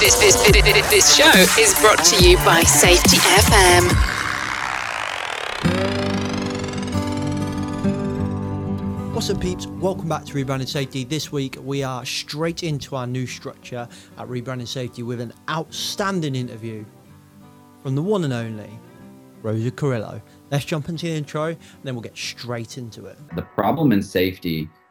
[0.00, 1.28] This, this, this, this show
[1.60, 3.82] is brought to you by Safety FM.
[9.12, 9.66] What's up, peeps?
[9.66, 11.02] Welcome back to Rebranding Safety.
[11.02, 16.36] This week, we are straight into our new structure at Rebranding Safety with an outstanding
[16.36, 16.84] interview
[17.82, 18.70] from the one and only
[19.42, 20.22] Rosa Carrillo.
[20.52, 23.18] Let's jump into the intro and then we'll get straight into it.
[23.34, 24.68] The problem in safety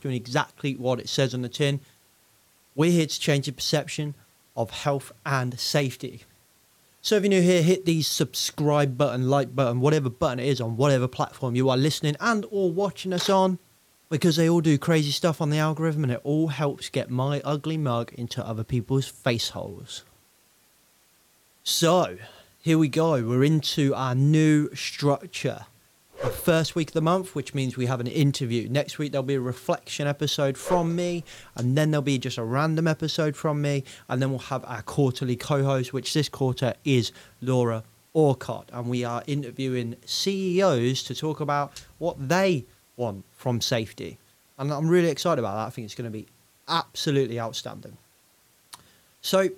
[0.00, 1.80] doing exactly what it says on the tin.
[2.74, 4.14] We're here to change the perception
[4.56, 6.24] of health and safety.
[7.02, 10.60] So if you're new here, hit the subscribe button, like button, whatever button it is
[10.60, 13.58] on whatever platform you are listening and or watching us on
[14.10, 17.40] because they all do crazy stuff on the algorithm and it all helps get my
[17.44, 20.04] ugly mug into other people's face holes.
[21.62, 22.18] So,
[22.60, 23.22] here we go.
[23.22, 25.66] We're into our new structure.
[26.22, 28.68] The first week of the month, which means we have an interview.
[28.68, 31.24] Next week, there'll be a reflection episode from me,
[31.56, 34.82] and then there'll be just a random episode from me, and then we'll have our
[34.82, 38.68] quarterly co host, which this quarter is Laura Orcott.
[38.70, 44.18] And we are interviewing CEOs to talk about what they want from safety.
[44.58, 45.68] And I'm really excited about that.
[45.68, 46.26] I think it's going to be
[46.68, 47.96] absolutely outstanding.
[49.22, 49.48] So,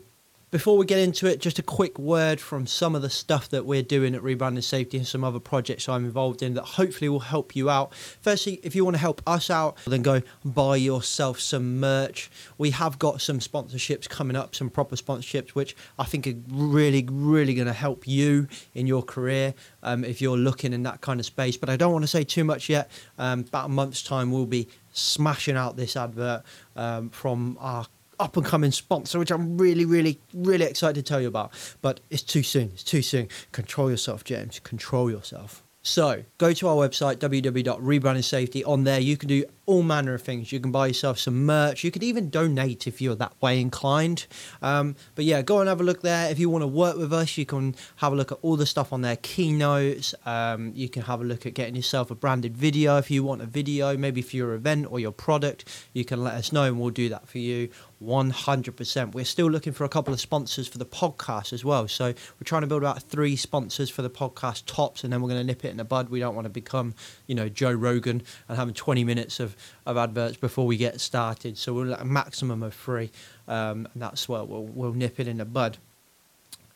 [0.53, 3.65] before we get into it, just a quick word from some of the stuff that
[3.65, 7.21] we're doing at Rebranding Safety and some other projects I'm involved in that hopefully will
[7.21, 7.95] help you out.
[8.21, 12.31] Firstly, if you want to help us out, then go buy yourself some merch.
[12.59, 17.09] We have got some sponsorships coming up, some proper sponsorships, which I think are really,
[17.11, 21.19] really going to help you in your career um, if you're looking in that kind
[21.19, 21.57] of space.
[21.57, 22.91] But I don't want to say too much yet.
[23.17, 26.43] Um, about a month's time, we'll be smashing out this advert
[26.77, 27.87] um, from our
[28.23, 31.53] up and coming sponsor, which I'm really, really, really excited to tell you about.
[31.83, 32.71] But it's too soon.
[32.73, 33.29] It's too soon.
[33.51, 34.61] Control yourself, James.
[34.61, 35.63] Control yourself.
[35.83, 40.53] So go to our website, www.rebranding On there, you can do all manner of things.
[40.53, 41.83] You can buy yourself some merch.
[41.83, 44.27] You could even donate if you're that way inclined.
[44.61, 46.31] Um, but yeah, go and have a look there.
[46.31, 48.67] If you want to work with us, you can have a look at all the
[48.67, 50.15] stuff on there, keynotes.
[50.25, 53.43] Um, you can have a look at getting yourself a branded video if you want
[53.43, 55.65] a video, maybe for your event or your product.
[55.93, 57.71] You can let us know and we'll do that for you
[58.03, 59.15] 100%.
[59.15, 61.89] We're still looking for a couple of sponsors for the podcast as well.
[61.89, 65.29] So we're trying to build about three sponsors for the podcast tops and then we're
[65.29, 66.09] going to nip it in the bud.
[66.09, 66.95] We don't want to become,
[67.27, 71.57] you know, Joe Rogan and having 20 minutes of of adverts before we get started.
[71.59, 73.11] So we'll a maximum of three,
[73.49, 75.79] um, and that's what we'll, we'll nip it in the bud.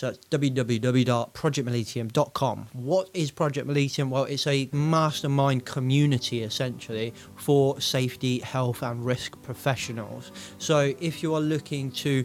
[0.00, 2.68] So it's www.projectmollitiam.com.
[2.72, 4.08] What is Project Mollitiam?
[4.08, 10.32] Well, it's a mastermind community essentially for safety, health, and risk professionals.
[10.56, 12.24] So if you are looking to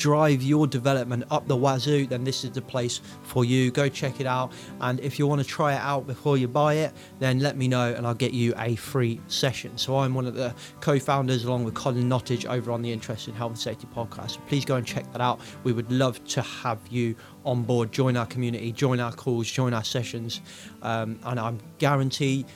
[0.00, 3.70] drive your development up the wazoo, then this is the place for you.
[3.70, 4.50] Go check it out.
[4.80, 7.68] And if you want to try it out before you buy it, then let me
[7.68, 9.76] know and I'll get you a free session.
[9.76, 13.28] So I'm one of the co founders along with Colin Nottage over on the Interest
[13.28, 14.32] in Health and Safety podcast.
[14.32, 15.38] So please go and check that out.
[15.64, 19.74] We would love to have you on board, join our community, join our calls, join
[19.74, 20.40] our sessions.
[20.80, 22.46] Um, and I'm guarantee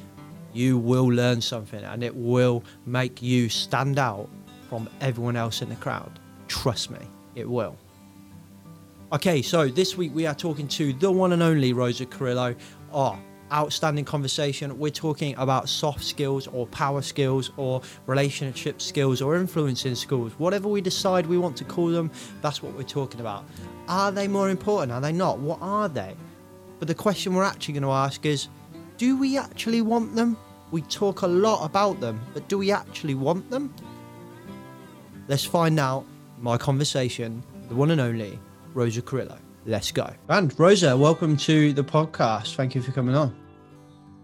[0.54, 4.30] you will learn something and it will make you stand out
[4.70, 6.18] from everyone else in the crowd.
[6.48, 6.98] Trust me
[7.34, 7.76] it will.
[9.12, 12.54] Okay, so this week we are talking to the one and only Rosa Carrillo.
[12.92, 13.18] Oh,
[13.52, 14.76] outstanding conversation.
[14.78, 20.32] We're talking about soft skills or power skills or relationship skills or influencing skills.
[20.38, 22.10] Whatever we decide we want to call them,
[22.42, 23.44] that's what we're talking about.
[23.88, 24.90] Are they more important?
[24.92, 25.38] Are they not?
[25.38, 26.16] What are they?
[26.78, 28.48] But the question we're actually going to ask is
[28.98, 30.36] do we actually want them?
[30.70, 33.72] We talk a lot about them, but do we actually want them?
[35.28, 36.04] Let's find out
[36.44, 38.38] my conversation, the one and only
[38.74, 39.38] Rosa Carrillo.
[39.64, 40.12] Let's go.
[40.28, 42.54] And Rosa, welcome to the podcast.
[42.54, 43.34] Thank you for coming on.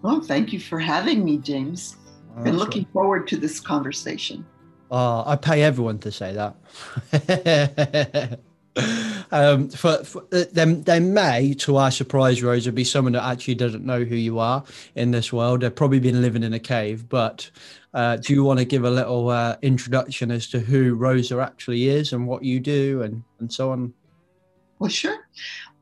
[0.03, 1.97] Well, thank you for having me, James.
[2.37, 2.93] Oh, Been looking right.
[2.93, 4.45] forward to this conversation.
[4.91, 8.39] Uh, I pay everyone to say that.
[9.31, 13.87] um, for, for them, they may, to our surprise, Rosa, be someone that actually doesn't
[13.87, 14.63] know who you are
[14.95, 15.63] in this world.
[15.63, 17.51] They've probably been living in a cave, but
[17.95, 21.89] uh, do you want to give a little uh, introduction as to who Rosa actually
[21.89, 23.93] is and what you do and, and so on?
[24.79, 25.19] Well, sure.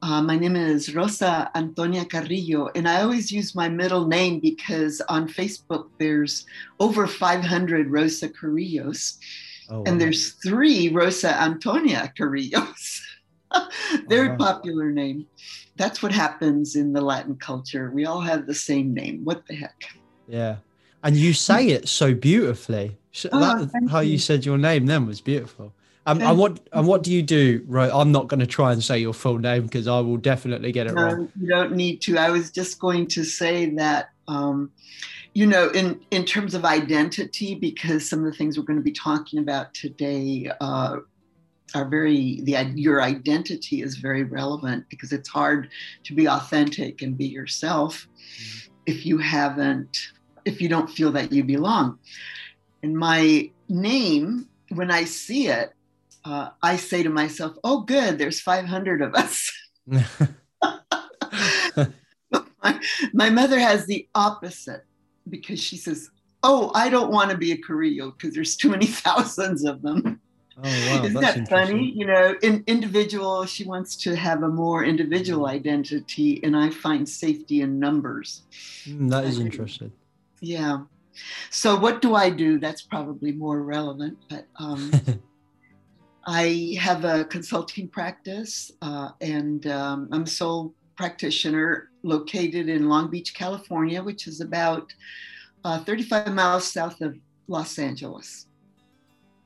[0.03, 5.01] Uh, my name is Rosa Antonia Carrillo, and I always use my middle name because
[5.09, 6.47] on Facebook there's
[6.79, 9.19] over 500 Rosa Carrillos,
[9.71, 13.03] Oh, and there's three Rosa Antonia Carrillos.
[14.09, 14.37] Very wow.
[14.37, 15.27] popular name.
[15.77, 17.91] That's what happens in the Latin culture.
[17.91, 19.25] We all have the same name.
[19.25, 19.85] What the heck?
[20.27, 20.57] Yeah.
[21.03, 22.97] And you say it so beautifully.
[23.33, 24.13] Oh, that, how you.
[24.13, 24.19] you.
[24.19, 25.73] said your name then was beautiful.
[26.07, 27.63] Um, and what and what do you do?
[27.67, 30.73] Right, I'm not going to try and say your full name because I will definitely
[30.73, 31.31] get it wrong.
[31.39, 32.17] You don't need to.
[32.17, 34.71] I was just going to say that, um,
[35.35, 38.83] you know, in in terms of identity, because some of the things we're going to
[38.83, 40.97] be talking about today uh,
[41.75, 45.69] are very the your identity is very relevant because it's hard
[46.05, 48.09] to be authentic and be yourself
[48.87, 50.09] if you haven't
[50.49, 51.99] if you don't feel that you belong.
[52.83, 55.73] And my name, when I see it,
[56.25, 59.53] uh, I say to myself, "Oh, good, there's 500 of us."
[62.63, 62.81] my,
[63.13, 64.85] my mother has the opposite
[65.29, 66.11] because she says,
[66.43, 70.21] "Oh, I don't want to be a Carrillo because there's too many thousands of them."
[70.61, 71.93] Oh wow, Isn't that's that funny?
[71.95, 77.09] You know, in individual, she wants to have a more individual identity, and I find
[77.09, 78.43] safety in numbers.
[78.85, 79.93] Mm, that is interesting.
[80.41, 80.83] Yeah.
[81.51, 82.59] So what do I do?
[82.59, 84.93] That's probably more relevant, but um,
[86.27, 93.11] I have a consulting practice, uh, and um, I'm a sole practitioner located in Long
[93.11, 94.93] Beach, California, which is about
[95.65, 97.17] uh, 35 miles south of
[97.49, 98.47] Los Angeles.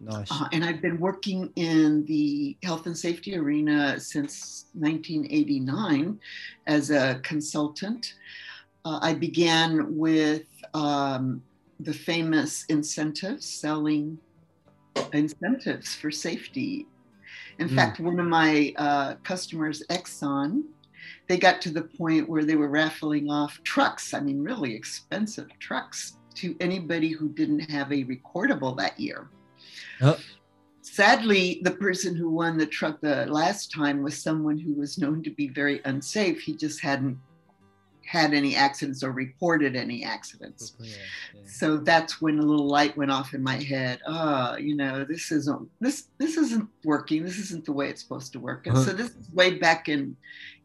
[0.01, 0.27] Nice.
[0.31, 6.19] Uh, and I've been working in the health and safety arena since 1989
[6.67, 8.15] as a consultant.
[8.85, 11.43] Uh, I began with um,
[11.81, 14.19] the famous incentives, selling
[15.13, 16.87] incentives for safety.
[17.59, 17.75] In Mm.
[17.75, 20.65] fact, one of my uh, customers, Exxon,
[21.29, 25.49] they got to the point where they were raffling off trucks, I mean, really expensive
[25.61, 29.29] trucks, to anybody who didn't have a recordable that year.
[30.01, 30.19] Oh.
[30.81, 35.23] Sadly, the person who won the truck the last time was someone who was known
[35.23, 36.41] to be very unsafe.
[36.41, 37.19] He just hadn't
[38.13, 40.75] had any accidents or reported any accidents.
[40.79, 40.95] Yeah.
[41.47, 44.01] So that's when a little light went off in my head.
[44.07, 47.25] Oh, you know, this isn't this this isn't working.
[47.25, 48.67] This isn't the way it's supposed to work.
[48.67, 48.99] And so Uh-huh.
[49.01, 50.15] this is way back in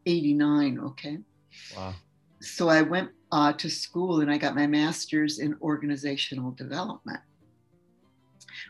[0.05, 0.77] '89.
[0.89, 1.19] Okay,
[1.75, 1.93] Wow.
[2.41, 7.21] so I went uh, to school and I got my master's in organizational development,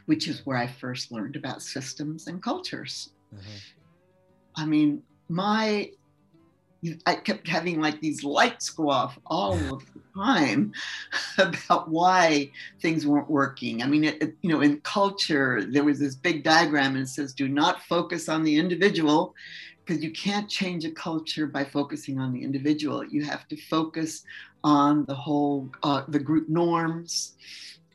[0.05, 3.09] which is where I first learned about systems and cultures.
[3.33, 3.59] Uh-huh.
[4.55, 5.91] I mean, my
[7.05, 10.71] I kept having like these lights go off all of the time
[11.37, 12.49] about why
[12.81, 13.81] things weren't working.
[13.83, 17.09] I mean, it, it- you know, in culture, there was this big diagram and it
[17.09, 19.33] says, do not focus on the individual
[19.85, 23.05] because you can't change a culture by focusing on the individual.
[23.05, 24.23] You have to focus
[24.63, 27.35] on the whole, uh, the group norms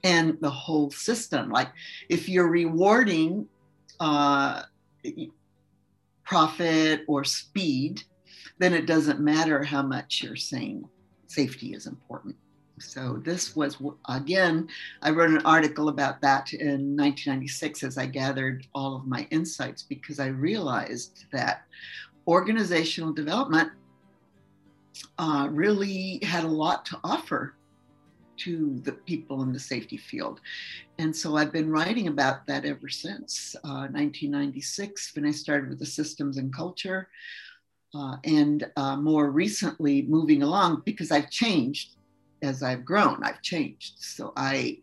[0.05, 1.51] and the whole system.
[1.51, 1.69] Like
[2.09, 3.47] if you're rewarding
[4.01, 4.63] uh,
[6.25, 8.03] profit or speed,
[8.59, 10.89] then it doesn't matter how much you're saying
[11.27, 12.37] safety is important.
[12.79, 13.77] So this was
[14.09, 14.69] again,
[15.03, 19.83] I wrote an article about that in 1996 as I gathered all of my insights
[19.83, 21.63] because I realized that
[22.27, 23.71] organizational development
[25.19, 27.55] uh, really had a lot to offer
[28.39, 30.41] to the people in the safety field.
[30.99, 35.79] And so I've been writing about that ever since uh, 1996 when I started with
[35.79, 37.09] the systems and culture.
[37.95, 41.97] Uh, and uh, more recently, moving along because I've changed
[42.43, 43.95] as I've grown, I've changed.
[43.99, 44.79] So I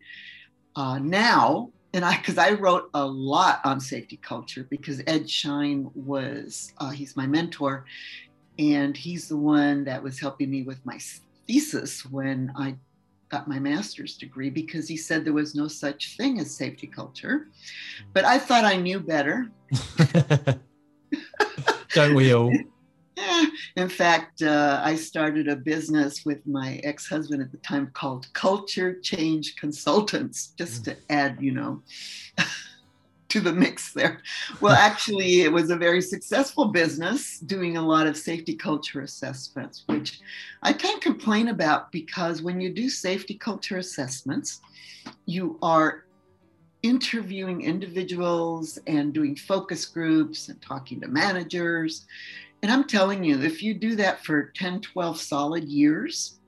[0.76, 5.90] uh, now, and I, because I wrote a lot on safety culture because Ed Schein
[5.94, 7.84] was, uh, he's my mentor,
[8.58, 10.98] and he's the one that was helping me with my
[11.46, 12.76] thesis when I
[13.28, 17.48] got my master's degree because he said there was no such thing as safety culture.
[18.12, 19.50] But I thought I knew better.
[21.94, 22.52] Don't we all?
[23.76, 28.32] In fact, uh, I started a business with my ex husband at the time called
[28.32, 31.82] Culture Change Consultants, just to add, you know,
[33.28, 34.20] to the mix there.
[34.60, 39.84] Well, actually, it was a very successful business doing a lot of safety culture assessments,
[39.86, 40.20] which
[40.62, 44.60] I can't complain about because when you do safety culture assessments,
[45.26, 46.04] you are
[46.82, 52.06] interviewing individuals and doing focus groups and talking to managers.
[52.62, 56.38] And I'm telling you, if you do that for 10, 12 solid years,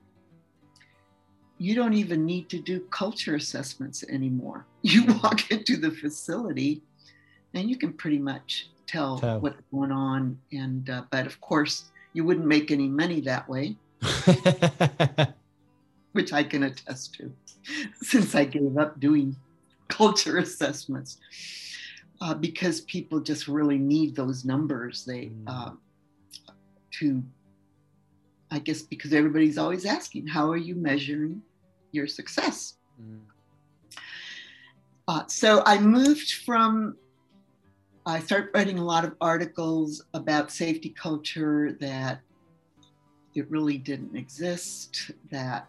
[1.57, 4.65] you don't even need to do culture assessments anymore.
[4.85, 6.81] You walk into the facility
[7.53, 9.39] and you can pretty much tell, Tell.
[9.39, 10.37] what's going on.
[10.51, 13.77] And uh, but of course, you wouldn't make any money that way,
[16.11, 17.31] which I can attest to,
[18.01, 19.35] since I gave up doing
[19.87, 21.17] culture assessments.
[22.21, 25.03] Uh, because people just really need those numbers.
[25.05, 25.43] They Mm.
[25.47, 25.71] uh,
[26.99, 27.23] to,
[28.51, 31.41] I guess, because everybody's always asking, how are you measuring
[31.91, 32.75] your success?
[33.01, 33.21] Mm.
[35.07, 36.95] Uh, so I moved from,
[38.05, 42.21] I started writing a lot of articles about safety culture that
[43.35, 45.67] it really didn't exist, that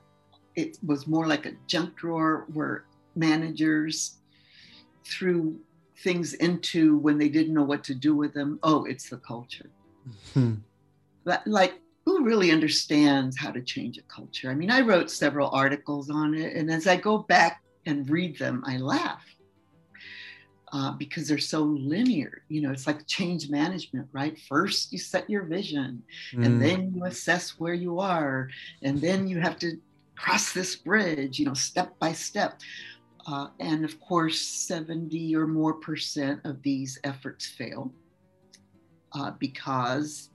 [0.55, 2.85] it was more like a junk drawer where
[3.17, 4.19] managers
[5.05, 5.57] threw
[6.03, 8.59] things into when they didn't know what to do with them.
[8.63, 9.71] Oh, it's the culture.
[10.35, 10.55] Hmm.
[11.25, 11.75] That, like,
[12.07, 14.51] who really understands how to change a culture?
[14.51, 18.39] I mean, I wrote several articles on it, and as I go back and read
[18.39, 19.25] them, I laugh
[20.73, 22.43] uh, because they're so linear.
[22.49, 24.39] You know, it's like change management, right?
[24.49, 26.03] First, you set your vision,
[26.43, 26.61] and Mm.
[26.61, 28.49] then you assess where you are,
[28.83, 29.79] and then you have to
[30.19, 32.61] cross this bridge, you know, step by step.
[33.27, 37.95] Uh, and of course, 70 or more percent of these efforts fail
[39.15, 40.31] uh, because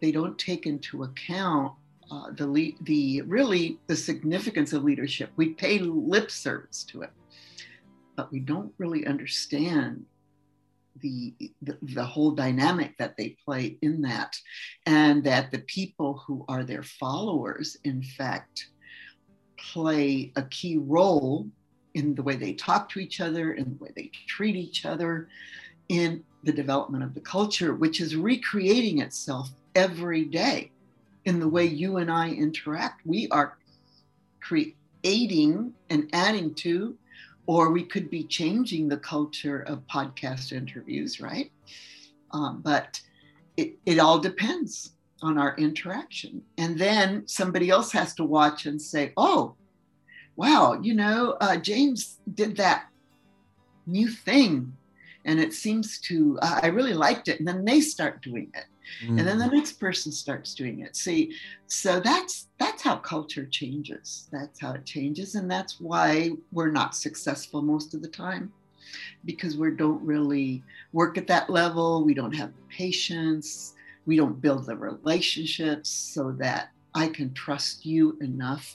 [0.00, 1.72] they don't take into account
[2.10, 5.30] uh, the the really the significance of leadership.
[5.36, 7.10] We pay lip service to it,
[8.16, 10.06] but we don't really understand
[11.00, 14.36] the, the the whole dynamic that they play in that,
[14.86, 18.68] and that the people who are their followers, in fact,
[19.58, 21.46] play a key role
[21.94, 25.28] in the way they talk to each other, in the way they treat each other,
[25.88, 30.72] in the development of the culture, which is recreating itself every day
[31.24, 33.06] in the way you and I interact.
[33.06, 33.58] We are
[34.40, 36.96] creating and adding to,
[37.46, 41.52] or we could be changing the culture of podcast interviews, right?
[42.32, 43.00] Um, but
[43.56, 46.42] it, it all depends on our interaction.
[46.58, 49.54] And then somebody else has to watch and say, oh,
[50.34, 52.88] wow, you know, uh, James did that
[53.86, 54.76] new thing
[55.24, 57.38] and it seems to, uh, I really liked it.
[57.38, 58.64] And then they start doing it.
[59.18, 59.52] And then the Mm.
[59.54, 60.96] next person starts doing it.
[60.96, 61.34] See,
[61.66, 64.28] so that's that's how culture changes.
[64.32, 68.54] That's how it changes, and that's why we're not successful most of the time,
[69.24, 72.04] because we don't really work at that level.
[72.04, 73.74] We don't have the patience.
[74.06, 78.66] We don't build the relationships so that I can trust you enough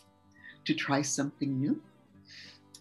[0.65, 1.81] to try something new.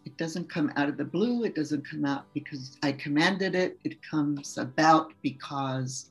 [0.04, 1.44] It doesn't come out of the blue.
[1.44, 3.78] It doesn't come out because I commanded it.
[3.84, 6.10] It comes about because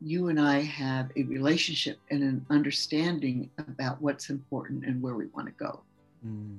[0.00, 5.26] you and I have a relationship and an understanding about what's important and where we
[5.26, 5.80] want to go.
[6.26, 6.58] Mm.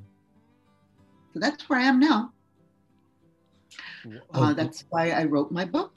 [1.33, 2.31] So that's where I am now.
[4.33, 5.95] Oh, Uh, that's why I wrote my book,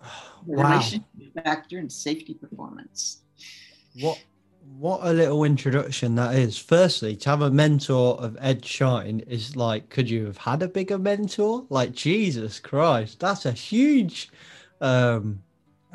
[0.46, 0.70] wow.
[0.70, 3.22] Relationship Factor and Safety Performance.
[4.00, 4.18] What
[4.64, 6.58] what a little introduction that is.
[6.58, 10.68] Firstly, to have a mentor of Ed Schein is like, could you have had a
[10.68, 11.64] bigger mentor?
[11.68, 14.30] Like Jesus Christ, that's a huge
[14.80, 15.42] um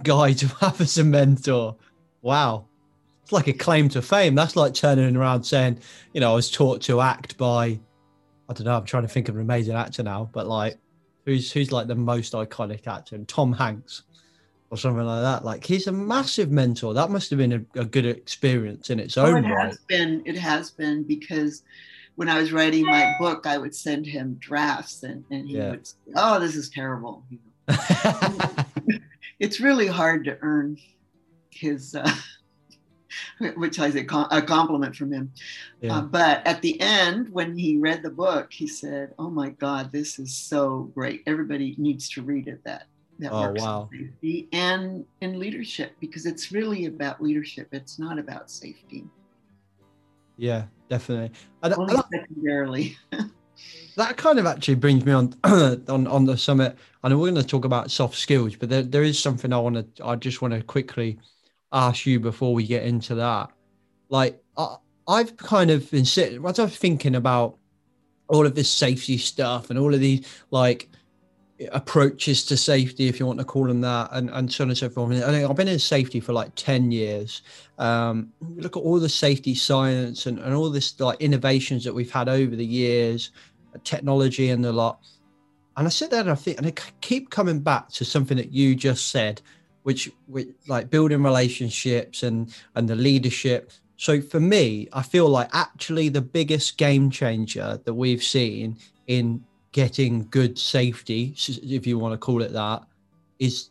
[0.03, 1.75] guy to have as a mentor.
[2.21, 2.65] Wow.
[3.23, 4.35] It's like a claim to fame.
[4.35, 5.79] That's like turning around saying,
[6.13, 7.79] you know, I was taught to act by
[8.49, 10.77] I don't know, I'm trying to think of an amazing actor now, but like
[11.25, 13.17] who's who's like the most iconic actor?
[13.25, 14.03] Tom Hanks
[14.69, 15.45] or something like that.
[15.45, 16.93] Like he's a massive mentor.
[16.93, 19.67] That must have been a, a good experience in its Oh, own it right.
[19.67, 20.21] has been.
[20.25, 21.63] It has been because
[22.15, 25.71] when I was writing my book, I would send him drafts, and, and he Yeah.
[25.71, 28.55] would say, "Oh, this is terrible." You know.
[29.39, 30.77] it's really hard to earn
[31.51, 32.11] his, uh,
[33.55, 35.31] which is a, com- a compliment from him.
[35.81, 35.97] yeah.
[35.97, 39.91] Uh, but at the end, when he read the book, he said, "Oh my God,
[39.91, 41.23] this is so great!
[41.27, 42.87] Everybody needs to read it." That
[43.19, 43.89] that Oh, works in wow.
[43.91, 47.67] safety and in leadership because it's really about leadership.
[47.71, 49.05] It's not about safety.
[50.37, 51.31] yeah, definitely.
[51.63, 52.97] And Only that, secondarily.
[53.97, 56.77] that kind of actually brings me on on on the summit.
[57.03, 59.57] I know we're going to talk about soft skills, but there, there is something I
[59.59, 60.05] want to.
[60.05, 61.17] I just want to quickly
[61.71, 63.49] ask you before we get into that.
[64.09, 64.75] Like I,
[65.07, 67.57] I've kind of been sitting, as I'm thinking about
[68.29, 70.89] all of this safety stuff and all of these like
[71.71, 74.77] approaches to safety, if you want to call them that, and, and so on and
[74.77, 75.11] so forth.
[75.23, 77.41] I- I've been in safety for like 10 years.
[77.77, 82.11] Um, look at all the safety science and, and all this like innovations that we've
[82.11, 83.31] had over the years,
[83.83, 84.99] technology and the lot.
[85.75, 88.51] And I sit there and I think, and I keep coming back to something that
[88.51, 89.41] you just said,
[89.83, 93.71] which, which like building relationships and and the leadership.
[93.95, 99.43] So for me, I feel like actually the biggest game changer that we've seen in
[99.77, 102.81] getting good safety, if you want to call it that,
[103.37, 103.69] is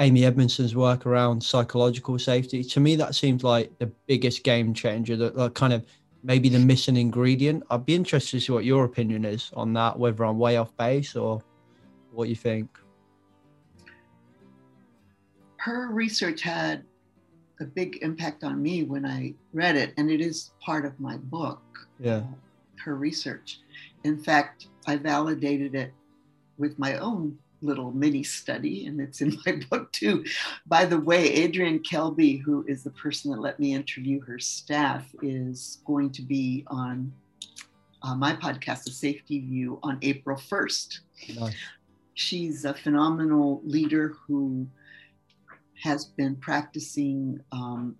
[0.00, 2.64] Amy Edmondson's work around psychological safety.
[2.64, 5.14] To me, that seems like the biggest game changer.
[5.14, 5.86] That like, kind of
[6.24, 7.62] maybe the missing ingredient.
[7.70, 10.76] I'd be interested to see what your opinion is on that, whether I'm way off
[10.76, 11.40] base or
[12.10, 12.68] what you think.
[15.58, 16.82] Her research had
[17.60, 21.18] a big impact on me when I read it, and it is part of my
[21.18, 21.62] book.
[22.00, 22.24] Yeah.
[22.84, 23.60] Her research.
[24.06, 25.92] In fact, I validated it
[26.58, 30.24] with my own little mini study, and it's in my book too.
[30.66, 35.04] By the way, Adrienne Kelby, who is the person that let me interview her staff,
[35.22, 37.12] is going to be on
[38.02, 41.00] uh, my podcast, The Safety View, on April 1st.
[41.40, 41.54] Nice.
[42.14, 44.68] She's a phenomenal leader who
[45.82, 47.96] has been practicing um,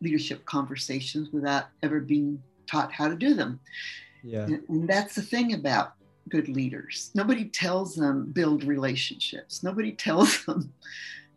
[0.00, 3.60] leadership conversations without ever being taught how to do them.
[4.24, 4.44] Yeah.
[4.44, 5.92] And, and that's the thing about
[6.28, 7.10] good leaders.
[7.14, 9.62] Nobody tells them build relationships.
[9.62, 10.72] Nobody tells them,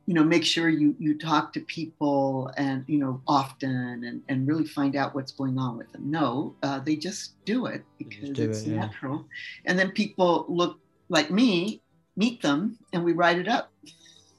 [0.06, 4.48] you know, make sure you you talk to people and you know often and and
[4.48, 6.10] really find out what's going on with them.
[6.10, 8.80] No, uh, they just do it because do it's it, yeah.
[8.80, 9.26] natural.
[9.66, 10.80] And then people look
[11.10, 11.82] like me,
[12.16, 13.72] meet them, and we write it up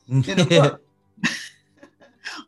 [0.08, 0.82] in a book.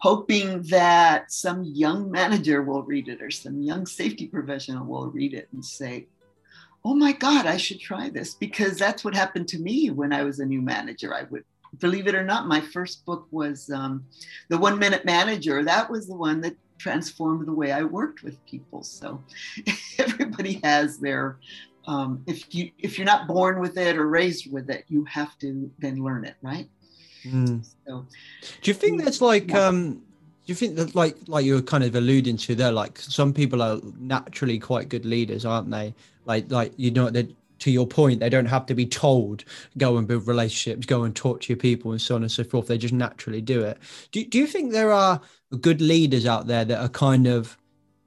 [0.00, 5.35] Hoping that some young manager will read it or some young safety professional will read
[5.35, 6.07] it and say,
[6.85, 8.35] oh my God, I should try this.
[8.35, 11.14] Because that's what happened to me when I was a new manager.
[11.14, 11.45] I would,
[11.78, 14.04] believe it or not, my first book was um,
[14.49, 15.62] The One Minute Manager.
[15.62, 18.83] That was the one that transformed the way I worked with people.
[18.83, 19.23] So
[19.99, 21.37] everybody has their,
[21.87, 25.38] um, if you if you're not born with it or raised with it, you have
[25.38, 26.69] to then learn it, right?
[27.25, 27.65] Mm.
[27.87, 28.07] So
[28.62, 29.67] Do you think that's like Yeah.
[29.69, 29.95] um
[30.47, 33.33] do you think that like like you were kind of alluding to there, like some
[33.33, 35.95] people are naturally quite good leaders, aren't they?
[36.25, 39.45] Like like you know that to your point, they don't have to be told
[39.77, 42.43] go and build relationships, go and talk to your people and so on and so
[42.43, 42.67] forth.
[42.69, 43.79] They just naturally do it.
[44.12, 45.21] Do do you think there are
[45.61, 47.59] good leaders out there that are kind of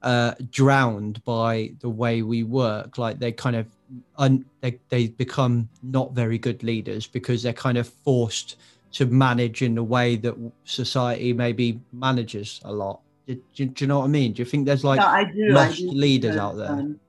[0.02, 2.98] uh, drowned by the way we work?
[2.98, 3.66] Like they kind of
[4.18, 8.56] un- they they become not very good leaders because they're kind of forced
[8.94, 13.00] to manage in the way that society maybe manages a lot.
[13.26, 14.32] Do, do, do you know what I mean?
[14.32, 15.48] Do you think there's like No, do.
[15.52, 16.70] Lost leaders out there?
[16.70, 17.00] um,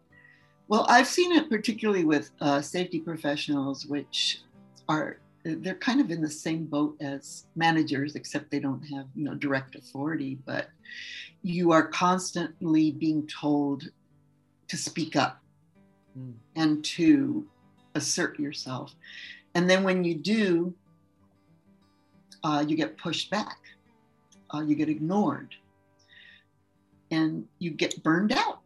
[0.68, 4.42] well, I've seen it particularly with uh, safety professionals, which
[4.90, 9.26] are they're kind of in the same boat as managers, except they don't have you
[9.26, 10.40] know direct authority.
[10.46, 10.70] But
[11.44, 13.84] you are constantly being told
[14.68, 15.42] to speak up
[16.18, 16.34] Mm.
[16.56, 17.46] and to
[17.94, 18.96] assert yourself,
[19.54, 20.74] and then when you do,
[22.46, 23.58] uh, you get pushed back,
[24.54, 25.56] uh, you get ignored,
[27.10, 28.60] and you get burned out.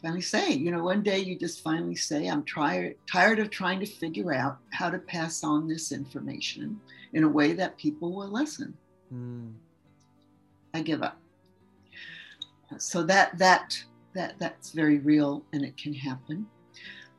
[0.00, 3.80] Finally, say, you know, one day you just finally say, I'm tired, tired of trying
[3.80, 6.80] to figure out how to pass on this information
[7.12, 8.74] in a way that people will listen.
[9.12, 9.54] Mm.
[10.72, 11.18] I give up.
[12.78, 13.76] So that that
[14.14, 16.46] that that's very real, and it can happen.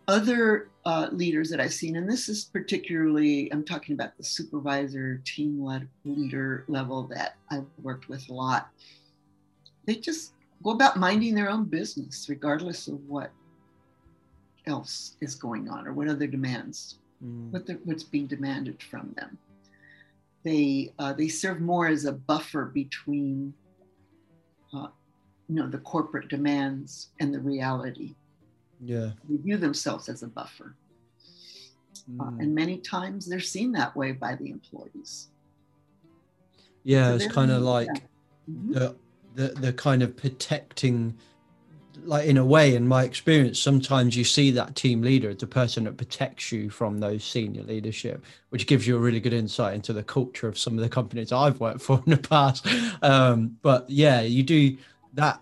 [0.07, 5.21] Other uh, leaders that I've seen, and this is particularly, I'm talking about the supervisor,
[5.25, 8.69] team led leader level that I've worked with a lot.
[9.85, 13.31] They just go about minding their own business, regardless of what
[14.65, 17.51] else is going on or what other demands, Mm.
[17.51, 19.37] what the, what's being demanded from them.
[20.43, 23.53] They uh, they serve more as a buffer between,
[24.73, 24.87] uh,
[25.47, 28.15] you know, the corporate demands and the reality.
[28.79, 29.11] Yeah.
[29.29, 30.75] They view themselves as a buffer,
[32.19, 32.39] uh, Mm.
[32.41, 35.29] and many times they're seen that way by the employees.
[36.83, 37.89] yeah, So it's kind of like
[38.49, 38.73] Mhm.
[38.73, 38.95] the,
[39.35, 41.17] the the kind of protecting
[42.05, 45.47] like in a way in my experience sometimes you see that team leader as the
[45.47, 49.75] person that protects you from those senior leadership which gives you a really good insight
[49.75, 52.65] into the culture of some of the companies i've worked for in the past
[53.03, 54.75] um but yeah you do
[55.13, 55.39] that uh,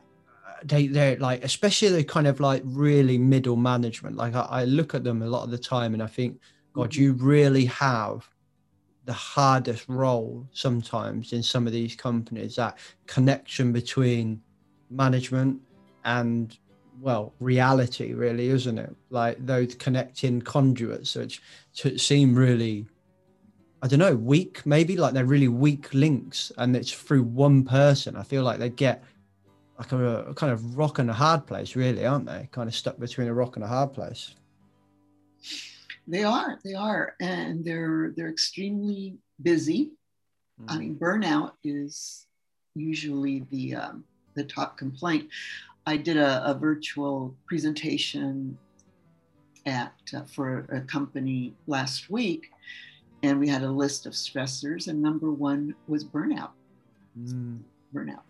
[0.64, 4.16] they they're like especially the kind of like really middle management.
[4.16, 6.40] Like I, I look at them a lot of the time and i think
[6.74, 7.02] god mm-hmm.
[7.02, 8.30] you really have
[9.06, 14.42] the hardest role sometimes in some of these companies that connection between
[14.90, 15.60] management
[16.06, 16.58] and
[17.00, 18.96] well reality really isn't it?
[19.10, 21.42] Like those connecting conduits which
[21.98, 22.86] seem really
[23.82, 24.98] i don't know weak maybe?
[24.98, 28.16] Like they're really weak links and it's through one person.
[28.16, 29.04] I feel like they get
[29.82, 32.76] like a, a kind of rock and a hard place really aren't they kind of
[32.76, 34.36] stuck between a rock and a hard place
[36.08, 39.92] They are, they are, and they're they're extremely busy.
[40.68, 42.28] I mean, burnout is
[42.76, 44.04] usually the um,
[44.36, 45.30] the top complaint.
[45.86, 48.58] I did a, a virtual presentation
[49.66, 52.52] at uh, for a company last week,
[53.24, 56.52] and we had a list of stressors, and number one was burnout.
[57.18, 57.60] Mm.
[57.94, 58.26] Burnout.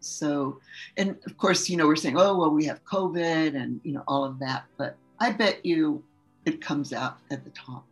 [0.00, 0.60] So,
[0.96, 4.02] and of course, you know, we're saying, oh, well, we have COVID and, you know,
[4.06, 4.64] all of that.
[4.76, 6.02] But I bet you
[6.44, 7.84] it comes out at the top,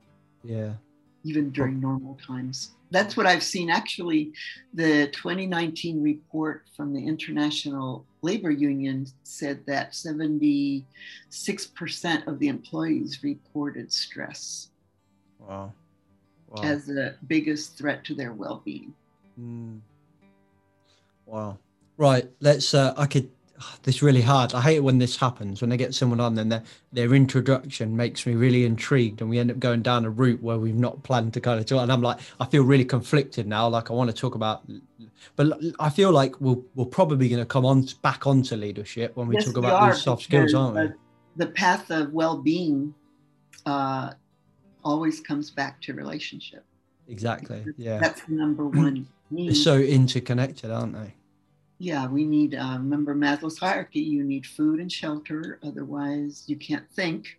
[0.43, 0.75] Yeah.
[1.25, 2.71] even during normal times.
[2.91, 3.71] That's what I've seen.
[3.71, 4.33] Actually,
[4.75, 10.85] the 2019 report from the International Labor Union said that 76%
[12.27, 14.71] of the employees reported stress
[15.39, 15.73] Wow.
[16.49, 16.63] Wow.
[16.65, 18.93] as the biggest threat to their well being.
[19.41, 19.81] Mm.
[21.27, 21.59] Wow.
[22.01, 22.31] Right.
[22.41, 22.73] Let's.
[22.73, 23.31] Uh, I could.
[23.83, 24.55] This is really hard.
[24.55, 25.61] I hate it when this happens.
[25.61, 29.39] When I get someone on, then their their introduction makes me really intrigued, and we
[29.39, 31.83] end up going down a route where we've not planned to kind of talk.
[31.83, 33.69] And I'm like, I feel really conflicted now.
[33.69, 34.63] Like I want to talk about,
[35.37, 39.29] but I feel like we'll we're probably going to come on back onto leadership when
[39.29, 40.89] we Yes, talk we about these soft skills, aren't we?
[41.37, 42.95] The path of well being
[43.67, 44.13] uh,
[44.83, 46.65] always comes back to relationship.
[47.09, 47.63] Exactly.
[47.77, 47.99] Yeah.
[47.99, 49.07] That's number one.
[49.31, 51.15] They're so interconnected, aren't they?
[51.81, 56.89] Yeah, we need, uh, remember Maslow's hierarchy, you need food and shelter, otherwise, you can't
[56.93, 57.39] think.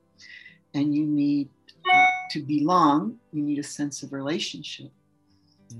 [0.73, 1.49] And you need
[1.93, 4.91] uh, to belong, you need a sense of relationship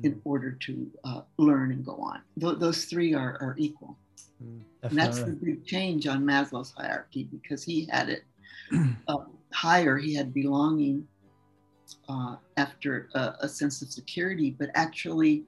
[0.03, 2.21] in order to uh, learn and go on.
[2.39, 3.97] Th- those three are, are equal.
[4.43, 8.23] Mm, And that's the big change on Maslow's hierarchy because he had it
[9.07, 9.17] uh,
[9.53, 9.97] higher.
[9.97, 11.07] He had belonging
[12.07, 15.45] uh, after a, a sense of security, but actually,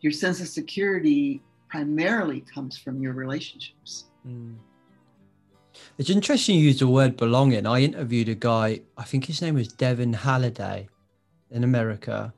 [0.00, 4.04] your sense of security primarily comes from your relationships.
[4.26, 4.56] Mm.
[5.98, 7.66] It's interesting you use the word belonging.
[7.66, 10.88] I interviewed a guy, I think his name was Devin Halliday
[11.50, 12.32] in America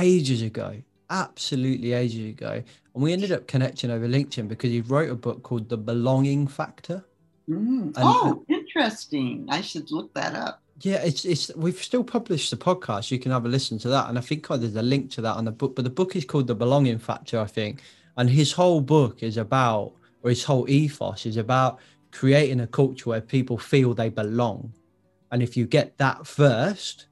[0.00, 2.62] ages ago, absolutely ages ago.
[2.94, 6.46] And we ended up connecting over LinkedIn because he wrote a book called The Belonging
[6.46, 7.04] Factor.
[7.48, 7.94] Mm.
[7.96, 9.46] Oh, interesting.
[9.48, 10.62] I should look that up.
[10.80, 13.10] Yeah, it's it's we've still published the podcast.
[13.10, 15.20] You can have a listen to that, and I think uh, there's a link to
[15.22, 15.74] that on the book.
[15.74, 17.82] But the book is called The Belonging Factor, I think,
[18.16, 21.80] and his whole book is about, or his whole ethos is about
[22.12, 24.72] creating a culture where people feel they belong,
[25.32, 27.06] and if you get that first,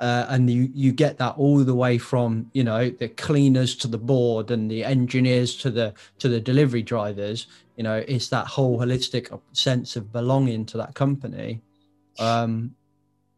[0.00, 3.86] uh, and you you get that all the way from you know the cleaners to
[3.86, 8.48] the board and the engineers to the to the delivery drivers, you know, it's that
[8.48, 11.62] whole holistic sense of belonging to that company.
[12.18, 12.74] Um,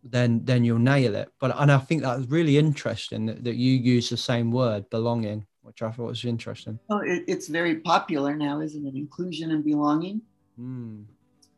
[0.02, 1.28] then then you'll nail it.
[1.40, 5.46] But and I think that's really interesting that, that you use the same word, belonging,
[5.62, 6.78] which I thought was interesting.
[6.88, 8.94] Oh, it, it's very popular now, isn't it?
[8.94, 10.22] Inclusion and belonging.
[10.58, 11.04] Mm,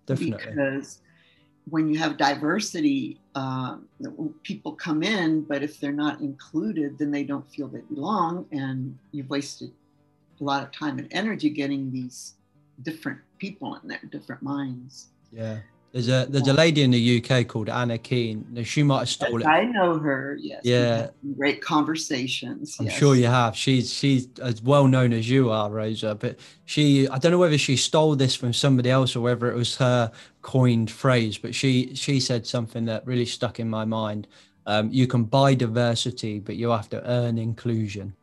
[0.06, 0.52] definitely.
[0.52, 1.00] Because
[1.68, 3.86] when you have diversity, um,
[4.42, 8.98] people come in, but if they're not included, then they don't feel they belong, and
[9.12, 9.72] you've wasted
[10.40, 12.34] a lot of time and energy getting these
[12.82, 15.08] different people in there, different minds.
[15.30, 15.58] Yeah.
[15.92, 18.46] There's a there's a lady in the UK called Anna Keane.
[18.50, 19.42] Now, She might have stolen.
[19.42, 19.46] It.
[19.46, 20.38] I know her.
[20.40, 20.62] Yes.
[20.64, 21.08] Yeah.
[21.36, 22.76] Great conversations.
[22.80, 22.96] I'm yes.
[22.96, 23.54] sure you have.
[23.54, 26.14] She's she's as well known as you are, Rosa.
[26.14, 29.54] But she, I don't know whether she stole this from somebody else or whether it
[29.54, 31.36] was her coined phrase.
[31.36, 34.28] But she she said something that really stuck in my mind.
[34.64, 38.14] Um, you can buy diversity, but you have to earn inclusion.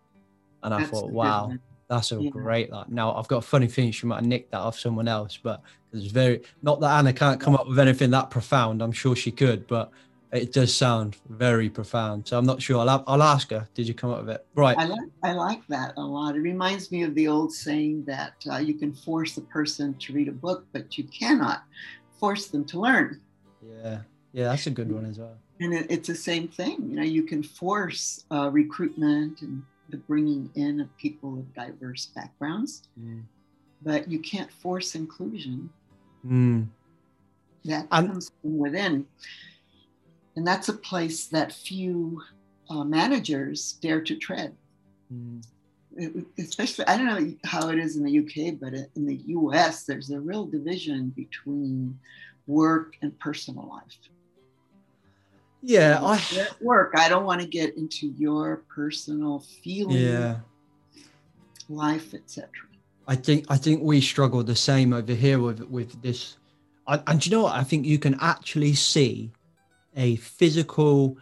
[0.64, 1.54] And I That's thought, wow.
[1.90, 2.30] That's a Yeah.
[2.30, 2.70] great.
[2.88, 5.62] Now, I've got a funny feeling she might have nicked that off someone else, but
[5.92, 8.82] it's very not that Anna can't come up with anything that profound.
[8.82, 9.92] I'm sure she could, but
[10.32, 12.28] it does sound very profound.
[12.28, 12.88] So I'm not sure.
[12.88, 13.68] I'll, I'll ask her.
[13.74, 14.46] Did you come up with it?
[14.54, 14.78] Right.
[14.78, 16.36] I like I like that a lot.
[16.36, 20.14] It reminds me of the old saying that uh, you can force a person to
[20.14, 21.64] read a book, but you cannot
[22.20, 23.20] force them to learn.
[23.68, 25.38] Yeah, yeah, that's a good one as well.
[25.60, 26.88] And it, it's the same thing.
[26.88, 32.08] You know, you can force uh, recruitment and the bringing in of people of diverse
[32.08, 33.24] backgrounds, Mm.
[33.82, 35.70] but you can't force inclusion.
[36.26, 36.68] Mm.
[37.66, 39.06] That And- comes from within,
[40.36, 42.22] and that's a place that few
[42.70, 44.56] uh, managers dare to tread.
[45.12, 45.44] Mm.
[45.98, 49.86] it- especially I don't know how it is in the UK, but in the US,
[49.86, 52.00] there's a real division between
[52.48, 53.98] work and personal life.
[55.62, 56.22] Yeah, I.
[56.38, 60.38] At work, I don't want to get into your personal feeling, Yeah,
[61.68, 62.50] life, etc.
[63.08, 66.38] I think I think we struggle the same over here with with this.
[66.88, 67.56] And, and you know what?
[67.56, 69.32] I think you can actually see
[69.96, 71.18] a physical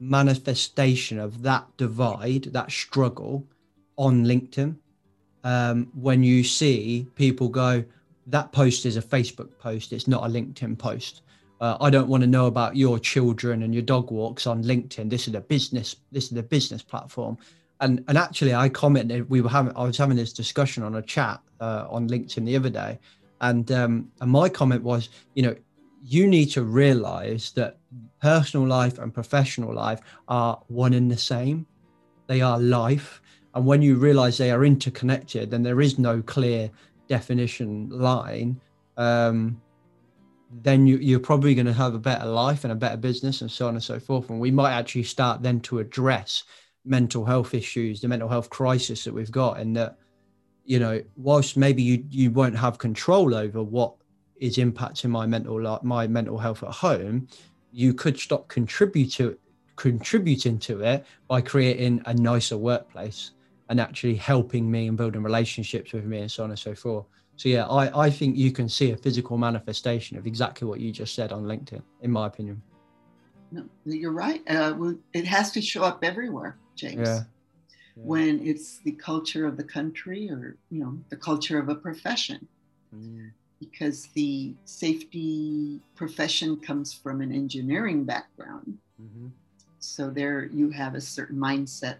[0.00, 3.46] manifestation of that divide, that struggle,
[3.96, 4.76] on LinkedIn.
[5.44, 7.84] Um, when you see people go,
[8.26, 11.22] that post is a Facebook post, it's not a LinkedIn post.
[11.60, 15.10] Uh, I don't want to know about your children and your dog walks on LinkedIn.
[15.10, 15.96] This is a business.
[16.12, 17.36] This is a business platform.
[17.80, 19.28] And and actually, I commented.
[19.30, 19.72] We were having.
[19.76, 22.98] I was having this discussion on a chat uh, on LinkedIn the other day,
[23.40, 25.54] and um, and my comment was, you know,
[26.02, 27.78] you need to realize that
[28.20, 31.66] personal life and professional life are one and the same.
[32.26, 33.20] They are life.
[33.54, 36.70] And when you realize they are interconnected, then there is no clear
[37.08, 38.60] definition line.
[38.96, 39.60] Um,
[40.50, 43.50] then you, you're probably going to have a better life and a better business and
[43.50, 44.30] so on and so forth.
[44.30, 46.44] And we might actually start then to address
[46.84, 49.98] mental health issues, the mental health crisis that we've got, and that
[50.64, 53.94] you know, whilst maybe you you won't have control over what
[54.36, 57.26] is impacting my mental life, my mental health at home,
[57.72, 59.38] you could stop contribute to
[59.76, 63.30] contributing to it by creating a nicer workplace
[63.68, 67.06] and actually helping me and building relationships with me and so on and so forth.
[67.38, 70.90] So yeah, I, I think you can see a physical manifestation of exactly what you
[70.90, 72.60] just said on LinkedIn, in my opinion.
[73.52, 74.42] No, you're right.
[74.50, 77.08] Uh, it has to show up everywhere, James.
[77.08, 77.20] Yeah.
[77.96, 78.02] yeah.
[78.02, 82.46] When it's the culture of the country or you know the culture of a profession,
[82.92, 83.30] mm.
[83.60, 88.76] because the safety profession comes from an engineering background.
[89.00, 89.28] Mm-hmm.
[89.78, 91.98] So there you have a certain mindset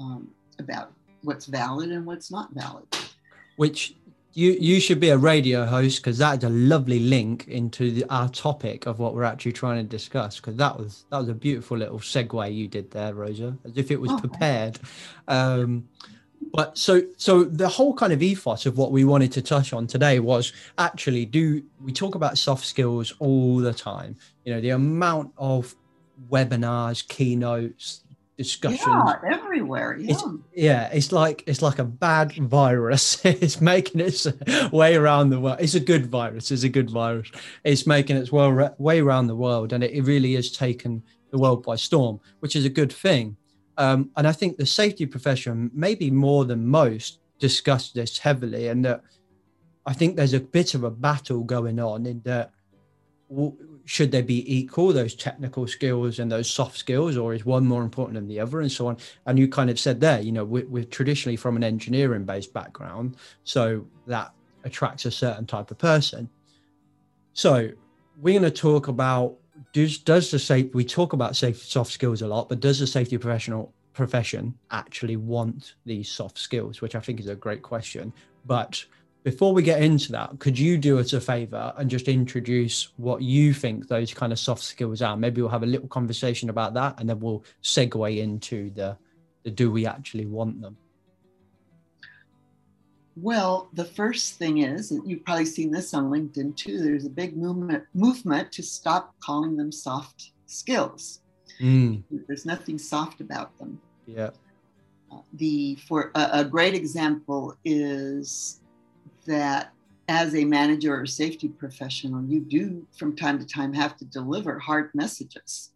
[0.00, 0.92] um, about
[1.22, 2.86] what's valid and what's not valid.
[3.56, 3.94] Which
[4.34, 8.28] you you should be a radio host because that's a lovely link into the, our
[8.28, 10.36] topic of what we're actually trying to discuss.
[10.36, 13.90] Because that was that was a beautiful little segue you did there, Rosa, as if
[13.90, 14.18] it was oh.
[14.18, 14.78] prepared.
[15.28, 15.88] Um,
[16.52, 19.86] but so so the whole kind of ethos of what we wanted to touch on
[19.86, 24.16] today was actually do we talk about soft skills all the time?
[24.44, 25.74] You know, the amount of
[26.30, 28.01] webinars, keynotes,
[28.36, 28.78] discussion.
[28.86, 29.96] Yeah, everywhere.
[29.98, 30.12] Yeah.
[30.12, 33.20] It's, yeah, it's like it's like a bad virus.
[33.24, 34.26] it's making its
[34.72, 35.58] way around the world.
[35.60, 36.50] It's a good virus.
[36.50, 37.30] It's a good virus.
[37.64, 41.38] It's making its well way around the world, and it, it really has taken the
[41.38, 43.36] world by storm, which is a good thing.
[43.78, 48.84] Um, and I think the safety profession, maybe more than most, discussed this heavily, and
[48.84, 49.02] that
[49.86, 52.52] I think there's a bit of a battle going on in that
[53.84, 57.82] should they be equal those technical skills and those soft skills or is one more
[57.82, 58.96] important than the other and so on.
[59.26, 62.52] And you kind of said there you know we're, we're traditionally from an engineering based
[62.52, 64.32] background so that
[64.64, 66.28] attracts a certain type of person.
[67.32, 67.70] So
[68.20, 69.36] we're going to talk about
[69.72, 72.86] does does the safe we talk about safe soft skills a lot but does the
[72.86, 78.12] safety professional profession actually want these soft skills which i think is a great question.
[78.44, 78.84] But
[79.24, 83.22] before we get into that, could you do us a favor and just introduce what
[83.22, 85.16] you think those kind of soft skills are?
[85.16, 88.96] Maybe we'll have a little conversation about that and then we'll segue into the,
[89.44, 90.76] the do we actually want them?
[93.14, 97.36] Well, the first thing is, you've probably seen this on LinkedIn too, there's a big
[97.36, 101.20] movement movement to stop calling them soft skills.
[101.60, 102.02] Mm.
[102.26, 103.80] There's nothing soft about them.
[104.06, 104.30] Yeah.
[105.12, 108.61] Uh, the for a, a great example is
[109.26, 109.72] that
[110.08, 114.58] as a manager or safety professional, you do from time to time have to deliver
[114.58, 115.70] hard messages.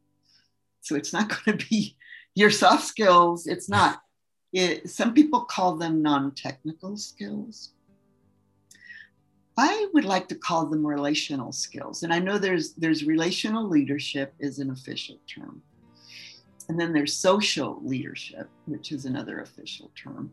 [0.80, 1.96] So it's not going to be
[2.34, 3.46] your soft skills.
[3.46, 4.00] It's not.
[4.52, 7.72] It, some people call them non technical skills.
[9.58, 12.02] I would like to call them relational skills.
[12.02, 15.62] And I know there's, there's relational leadership is an official term.
[16.68, 20.32] And then there's social leadership, which is another official term.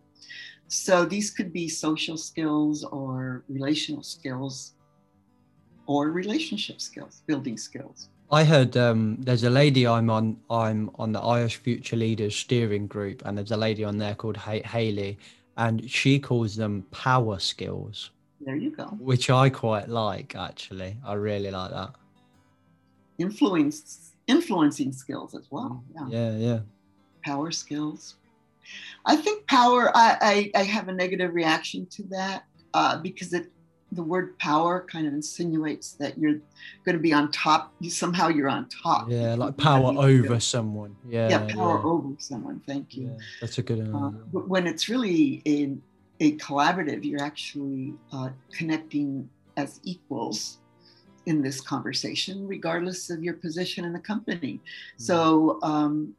[0.73, 4.73] So these could be social skills or relational skills
[5.85, 8.09] or relationship skills, building skills.
[8.31, 10.37] I heard um, there's a lady I'm on.
[10.49, 14.35] I'm on the Irish Future Leaders Steering Group, and there's a lady on there called
[14.35, 15.19] ha- Haley,
[15.57, 18.09] and she calls them power skills.
[18.41, 18.85] There you go.
[18.97, 20.97] Which I quite like, actually.
[21.05, 21.91] I really like that.
[23.19, 25.83] Influence, influencing skills as well.
[25.95, 26.37] Yeah, yeah.
[26.37, 26.59] yeah.
[27.23, 28.15] Power skills.
[29.05, 33.51] I think power, I, I, I have a negative reaction to that uh, because it,
[33.91, 36.39] the word power kind of insinuates that you're
[36.83, 37.73] going to be on top.
[37.79, 39.09] You, somehow you're on top.
[39.09, 40.95] Yeah, like power over someone.
[41.07, 41.29] Yeah.
[41.29, 41.85] Yeah, power yeah.
[41.85, 42.61] over someone.
[42.65, 43.07] Thank you.
[43.07, 45.77] Yeah, that's a good uh, But when it's really a,
[46.19, 50.57] a collaborative, you're actually uh, connecting as equals
[51.25, 54.59] in this conversation, regardless of your position in the company.
[54.59, 55.03] Mm-hmm.
[55.03, 56.15] So, um,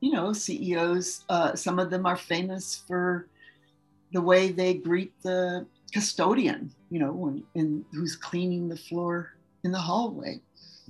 [0.00, 3.28] you know, CEOs, uh, some of them are famous for
[4.12, 9.34] the way they greet the custodian, you know, when, in, who's cleaning the floor
[9.64, 10.40] in the hallway.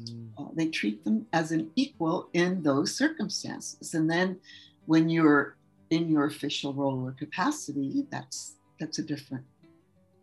[0.01, 0.29] Mm.
[0.39, 3.95] Uh, they treat them as an equal in those circumstances.
[3.95, 4.39] And then
[4.87, 5.57] when you're
[5.91, 9.45] in your official role or capacity, that's that's a different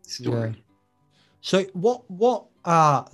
[0.02, 0.50] story.
[0.50, 0.62] Yeah.
[1.40, 3.04] So what what uh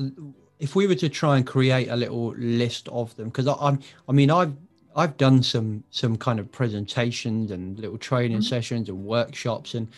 [0.59, 4.13] if we were to try and create a little list of them because I'm I
[4.13, 4.55] mean I've
[4.95, 8.47] I've done some some kind of presentations and little training mm-hmm.
[8.47, 9.89] sessions and workshops, and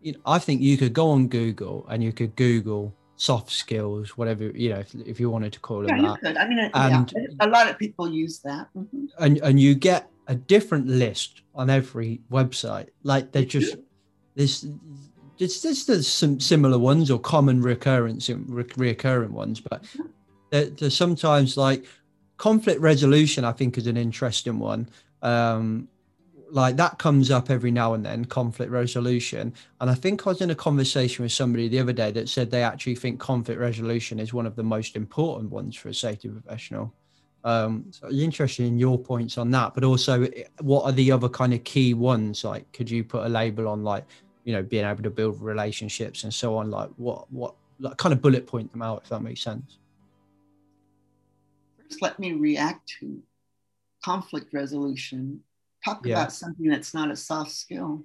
[0.00, 4.16] you know, I think you could go on Google and you could Google soft skills,
[4.16, 6.20] whatever you know, if, if you wanted to call it Yeah, you that.
[6.20, 6.36] could.
[6.36, 8.68] I mean, And- yeah, a lot of people use that.
[8.76, 9.08] Mhm.
[9.18, 12.88] and and you get a different list on every website.
[13.02, 13.76] Like they're just
[14.34, 14.66] this.
[15.38, 19.84] It's just there's some similar ones or common recurrence re- reoccurring ones, but
[20.50, 21.86] there, there's sometimes like
[22.40, 23.44] conflict resolution.
[23.44, 24.88] I think is an interesting one.
[25.22, 25.88] Um,
[26.52, 30.40] like that comes up every now and then conflict resolution and i think i was
[30.40, 34.18] in a conversation with somebody the other day that said they actually think conflict resolution
[34.18, 36.92] is one of the most important ones for a safety professional
[37.44, 41.28] um so interested in your points on that but also eh, what are the other
[41.28, 44.04] kind of key ones like could you put a label on like
[44.42, 48.12] you know being able to build relationships and so on like what what like kind
[48.12, 49.78] of bullet point them out if that makes sense
[52.00, 53.22] let me react to
[54.04, 55.40] conflict resolution.
[55.84, 56.14] Talk Yeah.
[56.20, 58.04] about something that's not a soft skill.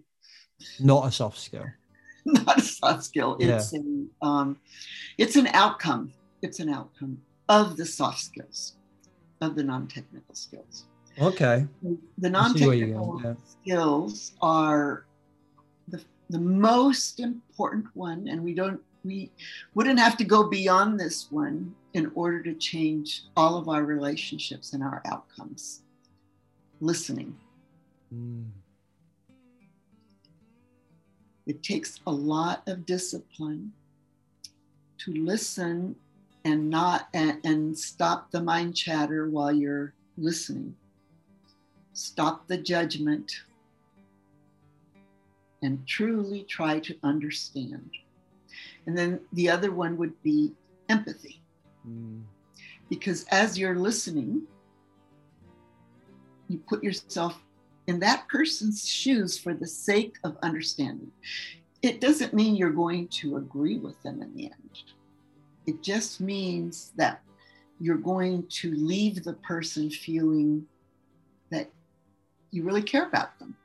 [0.79, 1.65] not a soft skill
[2.25, 3.37] not a soft skill.
[3.39, 3.57] Yeah.
[3.57, 3.81] It's a,
[4.21, 4.57] um,
[5.17, 6.13] it's an outcome.
[6.41, 8.75] It's an outcome of the soft skills,
[9.41, 10.85] of the non-technical skills.
[11.21, 11.67] okay
[12.17, 15.05] The I see where you're non-technical going, skills are
[15.87, 19.29] the, the most important one, and we don't we
[19.75, 24.73] wouldn't have to go beyond this one in order to change all of our relationships
[24.73, 25.81] and our outcomes.
[26.81, 27.33] Listening.
[28.13, 28.49] Mm,
[31.45, 33.71] It takes a lot of discipline
[34.97, 35.95] to listen
[36.43, 40.75] and not and, and stop the mind chatter while you're listening.
[41.93, 43.31] Stop the judgment
[45.61, 47.89] and truly try to understand.
[48.85, 50.51] And then the other one would be
[50.89, 51.41] empathy.
[51.87, 52.21] Mm,
[52.89, 54.43] Because as you're listening,
[56.47, 57.39] you put yourself
[57.87, 61.11] in that person's shoes for the sake of understanding.
[61.81, 64.83] It doesn't mean you're going to agree with them in the end.
[65.67, 67.21] It just means that
[67.79, 70.65] you're going to leave the person feeling
[71.51, 71.69] that
[72.51, 73.55] you really care about them,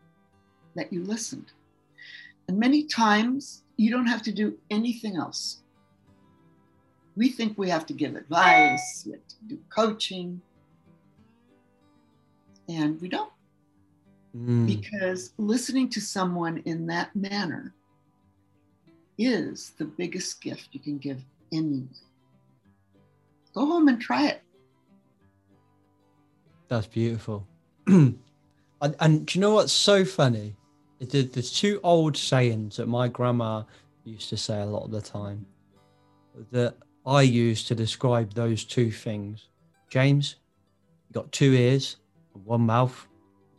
[0.74, 1.52] that you listened.
[2.48, 5.59] And many times you don't have to do anything else.
[7.20, 10.40] We think we have to give advice, we have to do coaching,
[12.66, 13.30] and we don't
[14.34, 14.66] mm.
[14.66, 17.74] because listening to someone in that manner
[19.18, 21.20] is the biggest gift you can give
[21.52, 21.90] anyone.
[23.54, 24.42] Go home and try it.
[26.68, 27.46] That's beautiful.
[27.86, 28.18] and,
[28.80, 30.56] and do you know what's so funny?
[31.00, 33.64] There's two old sayings that my grandma
[34.04, 35.44] used to say a lot of the time
[36.50, 39.48] that I use to describe those two things.
[39.88, 40.36] James,
[41.08, 41.96] you got two ears,
[42.34, 43.06] and one mouth.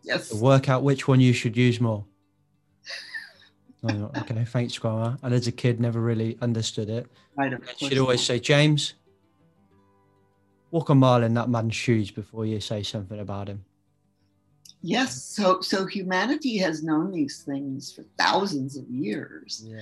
[0.04, 0.30] Yes.
[0.30, 2.06] To work out which one you should use more.
[3.84, 5.16] Oh, okay, thanks, grandma.
[5.24, 7.08] And as a kid, never really understood it.
[7.78, 8.94] She'd always say, James,
[10.70, 13.66] walk a mile in that man's shoes before you say something about him.
[14.82, 15.24] Yes.
[15.24, 19.64] So so humanity has known these things for thousands of years.
[19.66, 19.82] Yeah.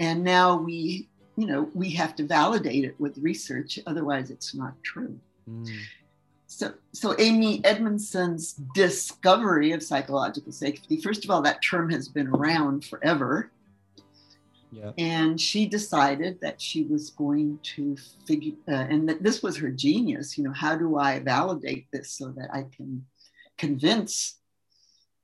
[0.00, 1.09] And now we,
[1.40, 5.18] you know, we have to validate it with research, otherwise it's not true.
[5.48, 5.68] Mm.
[6.46, 12.26] So, so Amy Edmondson's discovery of psychological safety, first of all, that term has been
[12.26, 13.50] around forever.
[14.72, 14.92] Yeah.
[14.98, 19.70] And she decided that she was going to figure, uh, and that this was her
[19.70, 20.36] genius.
[20.36, 23.04] You know, how do I validate this so that I can
[23.58, 24.38] convince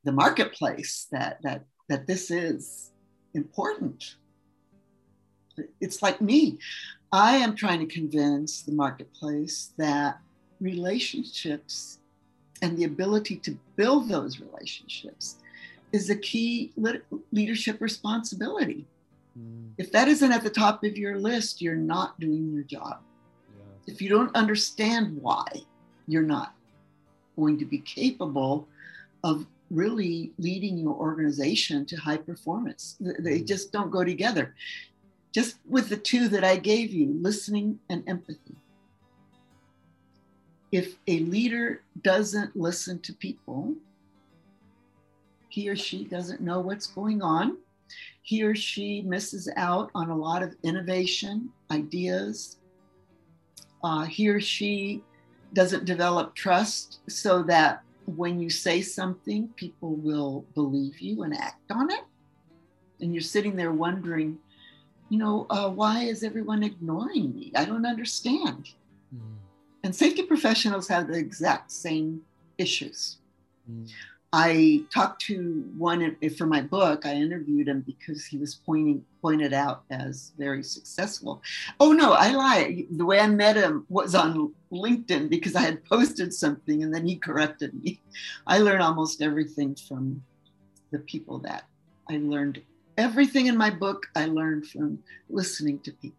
[0.04, 2.92] the marketplace that that that this is
[3.34, 4.16] important?
[5.80, 6.58] It's like me.
[7.12, 10.18] I am trying to convince the marketplace that
[10.60, 11.98] relationships
[12.62, 15.36] and the ability to build those relationships
[15.92, 16.72] is a key
[17.32, 18.84] leadership responsibility.
[19.38, 19.70] Mm.
[19.78, 22.98] If that isn't at the top of your list, you're not doing your job.
[23.56, 23.92] Yeah.
[23.92, 25.46] If you don't understand why,
[26.08, 26.54] you're not
[27.36, 28.66] going to be capable
[29.22, 32.96] of really leading your organization to high performance.
[33.00, 33.46] They Mm.
[33.46, 34.54] just don't go together.
[35.36, 38.56] Just with the two that I gave you listening and empathy.
[40.72, 43.74] If a leader doesn't listen to people,
[45.50, 47.58] he or she doesn't know what's going on.
[48.22, 52.56] He or she misses out on a lot of innovation, ideas.
[53.84, 55.02] Uh, he or she
[55.52, 61.70] doesn't develop trust so that when you say something, people will believe you and act
[61.70, 62.04] on it.
[63.02, 64.38] And you're sitting there wondering,
[65.08, 67.52] you know, uh, why is everyone ignoring me?
[67.54, 68.70] I don't understand.
[69.14, 69.36] Mm.
[69.84, 72.22] And safety professionals have the exact same
[72.58, 73.18] issues.
[73.70, 73.88] Mm.
[74.32, 77.06] I talked to one for my book.
[77.06, 81.42] I interviewed him because he was pointing pointed out as very successful.
[81.80, 82.84] Oh no, I lie.
[82.90, 87.06] The way I met him was on LinkedIn because I had posted something and then
[87.06, 88.00] he corrected me.
[88.46, 90.22] I learn almost everything from
[90.90, 91.64] the people that
[92.10, 92.60] I learned.
[92.98, 96.16] Everything in my book I learned from listening to people.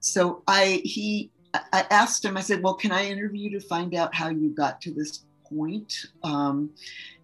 [0.00, 2.36] So I he I asked him.
[2.36, 6.06] I said, "Well, can I interview to find out how you got to this point?"
[6.22, 6.70] Um,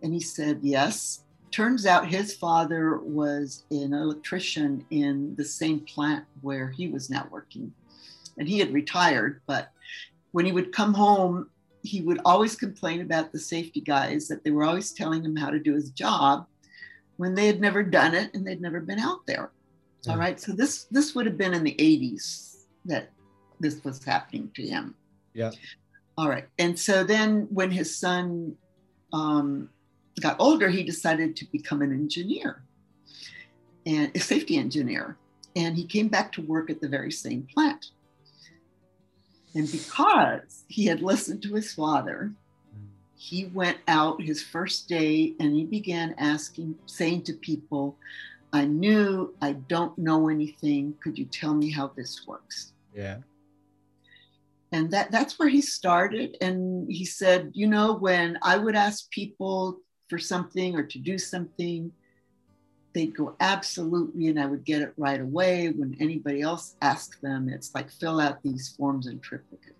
[0.02, 1.22] and he said, "Yes."
[1.52, 7.26] Turns out his father was an electrician in the same plant where he was now
[7.30, 7.72] working,
[8.36, 9.40] and he had retired.
[9.46, 9.70] But
[10.32, 11.48] when he would come home,
[11.82, 15.50] he would always complain about the safety guys that they were always telling him how
[15.50, 16.46] to do his job
[17.16, 19.50] when they had never done it and they'd never been out there.
[20.02, 20.12] Yeah.
[20.12, 20.40] All right.
[20.40, 23.10] So this this would have been in the 80s that
[23.60, 24.94] this was happening to him.
[25.34, 25.50] Yeah.
[26.18, 26.46] All right.
[26.58, 28.56] And so then when his son
[29.12, 29.68] um,
[30.20, 32.62] got older, he decided to become an engineer
[33.84, 35.16] and a safety engineer.
[35.54, 37.86] And he came back to work at the very same plant.
[39.54, 42.32] And because he had listened to his father,
[43.16, 47.96] he went out his first day and he began asking, saying to people,
[48.52, 50.94] I knew I don't know anything.
[51.02, 52.72] Could you tell me how this works?
[52.94, 53.18] Yeah.
[54.72, 56.36] And that, that's where he started.
[56.40, 61.16] And he said, you know, when I would ask people for something or to do
[61.16, 61.90] something,
[62.92, 65.68] they'd go absolutely and I would get it right away.
[65.68, 69.76] When anybody else asked them, it's like fill out these forms in triplicate.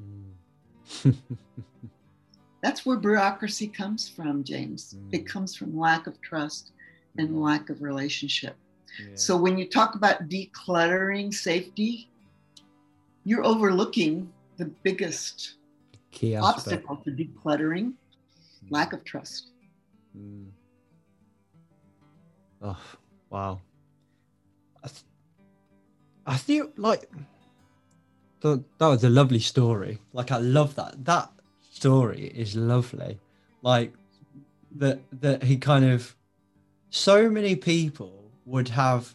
[0.00, 1.16] Mm.
[2.62, 4.94] That's where bureaucracy comes from, James.
[4.94, 5.14] Mm.
[5.14, 6.72] It comes from lack of trust
[7.16, 7.42] and mm.
[7.42, 8.56] lack of relationship.
[9.00, 9.14] Yeah.
[9.14, 12.10] So when you talk about decluttering safety,
[13.24, 15.54] you're overlooking the biggest
[16.10, 17.92] Key obstacle to decluttering
[18.70, 19.50] lack of trust.
[20.16, 20.46] Mm.
[22.60, 22.82] Oh,
[23.30, 23.60] wow.
[24.82, 25.04] I, th-
[26.26, 27.08] I feel like
[28.40, 29.98] that, that was a lovely story.
[30.12, 31.04] Like, I love that.
[31.04, 31.30] That
[31.78, 33.20] story is lovely.
[33.62, 33.92] Like,
[34.76, 36.16] that, that he kind of,
[36.90, 38.12] so many people
[38.46, 39.14] would have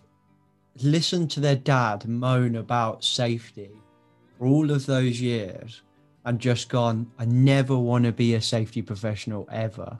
[0.82, 3.72] listened to their dad moan about safety
[4.38, 5.82] for all of those years
[6.26, 10.00] and just gone, I never want to be a safety professional ever.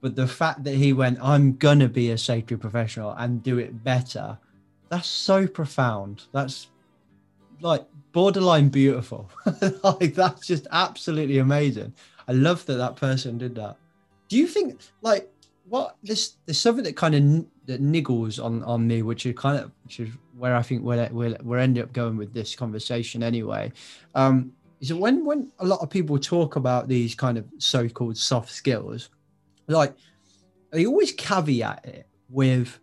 [0.00, 3.82] But the fact that he went, I'm to be a safety professional and do it
[3.82, 4.38] better,
[4.88, 6.22] that's so profound.
[6.32, 6.68] That's
[7.60, 9.30] like borderline beautiful.
[9.82, 11.94] like, that's just absolutely amazing.
[12.28, 13.76] I love that that person did that.
[14.28, 15.30] Do you think, like,
[15.68, 19.56] what this there's something that kind of that niggles on on me, which is kind
[19.58, 23.22] of which is where I think we're we're, we're ending up going with this conversation
[23.22, 23.72] anyway.
[24.14, 28.50] Um, is when when a lot of people talk about these kind of so-called soft
[28.50, 29.10] skills,
[29.68, 29.94] like
[30.70, 32.80] they always caveat it with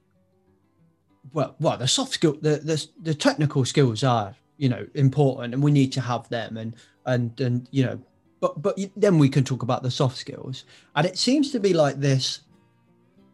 [1.34, 5.64] well well the soft skill the, the the technical skills are you know important and
[5.64, 6.74] we need to have them and
[7.06, 8.00] and and you know
[8.40, 10.66] but but then we can talk about the soft skills.
[10.96, 12.42] And it seems to be like this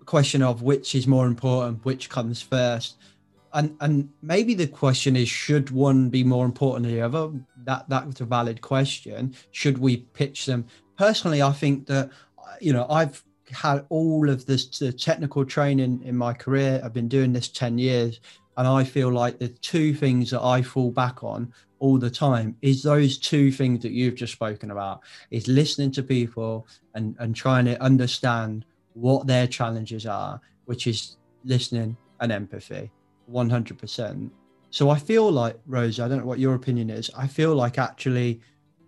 [0.06, 2.98] question of which is more important which comes first.
[3.54, 7.32] And and maybe the question is should one be more important than the other?
[7.66, 9.36] That that's a valid question.
[9.52, 10.66] Should we pitch them?
[10.98, 12.12] Personally i think that
[12.62, 16.82] you know i've had all of this the technical training in my career.
[16.84, 18.20] I've been doing this 10 years
[18.58, 22.56] and i feel like the two things that i fall back on all the time
[22.62, 25.02] is those two things that you've just spoken about
[25.32, 31.18] is listening to people and and trying to understand what their challenges are which is
[31.46, 32.90] listening and empathy
[33.32, 34.30] 100%.
[34.70, 37.12] So I feel like, Rose, I don't know what your opinion is.
[37.16, 38.42] I feel like actually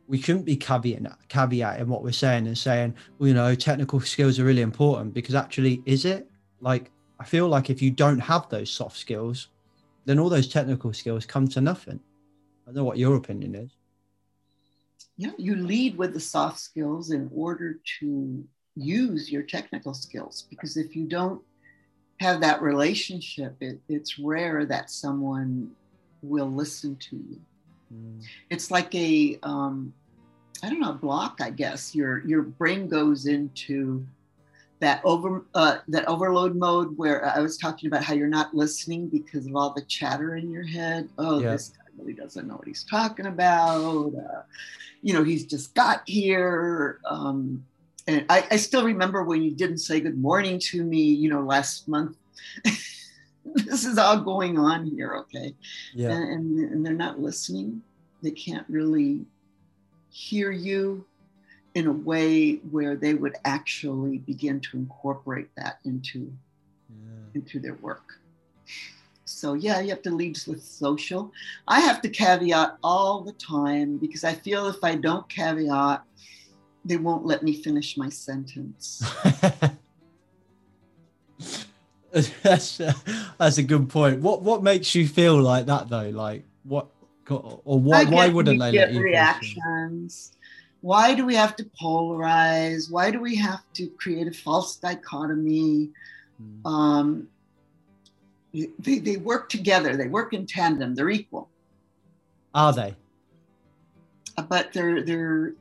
[0.07, 4.39] we shouldn't be caveating, caveating what we're saying and saying, well, you know, technical skills
[4.39, 6.29] are really important because actually, is it?
[6.61, 9.49] Like, I feel like if you don't have those soft skills,
[10.05, 11.99] then all those technical skills come to nothing.
[12.63, 13.71] I don't know what your opinion is.
[15.17, 18.43] Yeah, you lead with the soft skills in order to
[18.75, 21.41] use your technical skills because if you don't
[22.19, 25.71] have that relationship, it, it's rare that someone
[26.21, 27.41] will listen to you.
[27.93, 28.23] Mm.
[28.49, 29.93] It's like a, um,
[30.63, 31.39] I don't know, block.
[31.41, 34.05] I guess your your brain goes into
[34.85, 39.07] that over uh, that overload mode where I was talking about how you're not listening
[39.07, 41.09] because of all the chatter in your head.
[41.17, 41.53] Oh, yeah.
[41.53, 44.13] this guy really doesn't know what he's talking about.
[44.13, 44.43] Uh,
[45.01, 46.99] you know, he's just got here.
[47.09, 47.65] Um,
[48.05, 51.41] and I, I, still remember when you didn't say good morning to me, you know,
[51.41, 52.15] last month.
[52.63, 55.55] this is all going on here, okay?
[55.95, 56.11] Yeah.
[56.11, 57.81] And, and, and they're not listening.
[58.21, 59.25] They can't really
[60.11, 61.05] hear you.
[61.75, 66.31] In a way where they would actually begin to incorporate that into
[67.35, 68.21] into their work.
[69.25, 71.33] So yeah, you have to lead with social.
[71.67, 76.01] I have to caveat all the time because I feel if I don't caveat,
[76.85, 79.03] they won't let me finish my sentence.
[82.43, 82.95] that's a,
[83.37, 84.21] that's a good point.
[84.21, 86.09] What what makes you feel like that though?
[86.09, 86.87] Like what
[87.29, 89.01] or why why wouldn't they let you?
[89.01, 90.34] reactions?
[90.85, 92.91] Why do we have to polarize?
[92.91, 95.89] Why do we have to create a false dichotomy?
[96.37, 96.67] Hmm.
[96.67, 97.27] Um,
[98.53, 99.97] they, they work together.
[99.97, 100.93] They work in tandem.
[100.93, 101.49] They're equal,
[102.53, 102.93] Are they?
[104.47, 105.53] but they're they're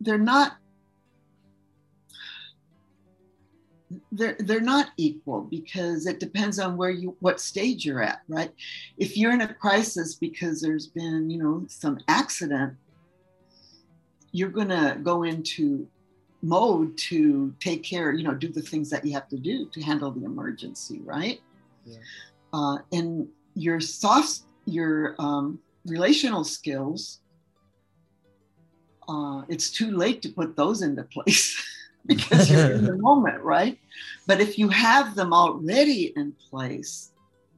[0.00, 0.56] they're not
[4.10, 8.52] they're they're not equal because it depends on where you what stage you're at right
[8.96, 12.74] if you're in a crisis because there's been you know some accident
[14.32, 15.86] you're going to go into
[16.42, 19.82] mode to take care you know do the things that you have to do to
[19.82, 21.40] handle the emergency right
[21.84, 21.96] Yeah.
[22.52, 27.20] uh, and your soft your um, relational skills
[29.08, 31.56] uh, it's too late to put those into place
[32.06, 33.78] because you're in the moment, right?
[34.26, 37.12] But if you have them already in place,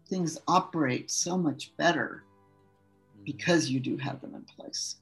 [0.08, 2.22] things operate so much better
[3.24, 4.99] because you do have them in place.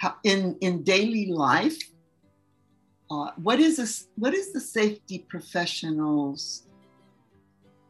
[0.00, 1.78] How, in in daily life,
[3.10, 4.08] uh, what is this?
[4.16, 6.62] What is the safety professional's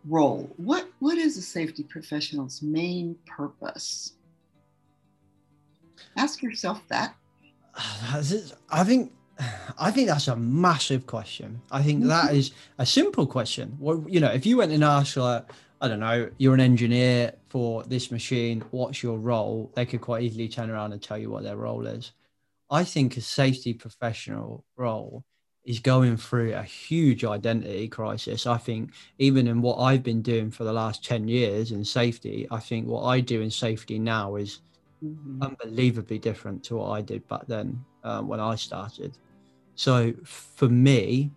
[0.04, 0.50] role?
[0.56, 4.14] What what is a safety professional's main purpose?
[6.16, 7.14] Ask yourself that.
[7.76, 9.12] I think
[9.78, 11.62] I think that's a massive question.
[11.70, 13.76] I think that is a simple question.
[13.78, 15.44] Well, you know, if you went and asked like,
[15.81, 19.72] I don't know, you're an engineer for this machine, what's your role?
[19.74, 22.12] They could quite easily turn around and tell you what their role is.
[22.70, 25.24] I think a safety professional role
[25.64, 28.47] is going through a huge identity crisis.
[28.47, 32.47] I think even in what I've been doing for the last 10 years in safety,
[32.51, 34.61] I think what I do in safety now is
[35.03, 35.43] Mhm.
[35.43, 39.16] unbelievably different to what I did back then um, when I started.
[39.76, 41.31] So for me,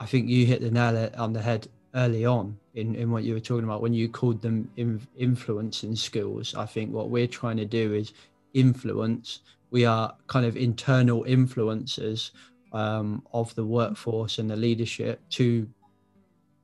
[0.00, 3.34] I think you hit the nail on the head early on in, in what you
[3.34, 6.54] were talking about when you called them in, influencing skills.
[6.54, 8.12] I think what we're trying to do is
[8.54, 9.40] influence.
[9.70, 12.30] We are kind of internal influencers
[12.72, 15.68] um, of the workforce and the leadership to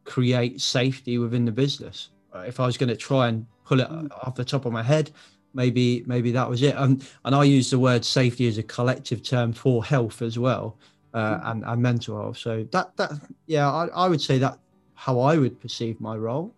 [0.04, 2.10] create safety within the business.
[2.34, 5.10] If I was going to try and pull it off the top of my head,
[5.54, 6.76] maybe maybe that was it.
[6.76, 10.76] Um, and I use the word safety as a collective term for health as well,
[11.14, 12.38] uh, and, and mental health.
[12.38, 13.12] So that that
[13.46, 14.58] yeah, I, I would say that
[14.96, 16.54] how I would perceive my role.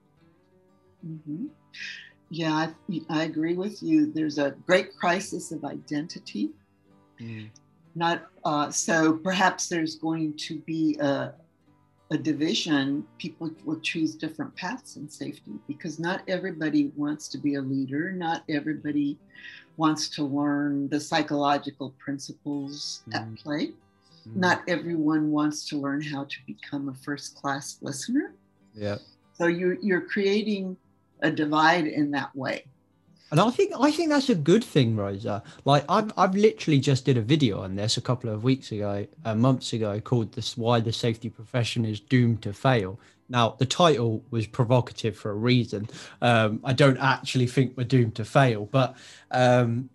[1.02, 1.46] hmm
[2.30, 4.12] Yeah, I, I agree with you.
[4.12, 6.50] There's a great crisis of identity.
[7.94, 9.14] Not uh, so.
[9.14, 11.32] Perhaps there's going to be a,
[12.12, 13.04] a division.
[13.18, 18.12] People will choose different paths in safety because not everybody wants to be a leader.
[18.12, 19.18] Not everybody
[19.76, 23.42] wants to learn the psychological principles at Mm.
[23.42, 23.72] play.
[24.34, 28.34] Not everyone wants to learn how to become a first class listener.
[28.74, 28.98] Yeah.
[29.34, 30.76] So you're you're creating
[31.20, 32.64] a divide in that way.
[33.30, 35.42] And I think I think that's a good thing, Rosa.
[35.64, 39.06] Like I've I've literally just did a video on this a couple of weeks ago,
[39.24, 42.98] uh, months ago, called "This Why the Safety Profession is Doomed to Fail."
[43.28, 45.88] Now the title was provocative for a reason.
[46.22, 48.96] Um, I don't actually think we're doomed to fail, but
[49.30, 49.90] um,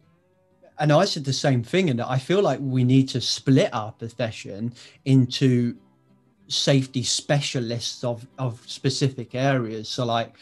[0.80, 3.92] and I said the same thing, and I feel like we need to split our
[3.92, 4.74] profession
[5.06, 5.76] into
[6.48, 9.90] safety specialists of of specific areas.
[9.90, 10.36] So like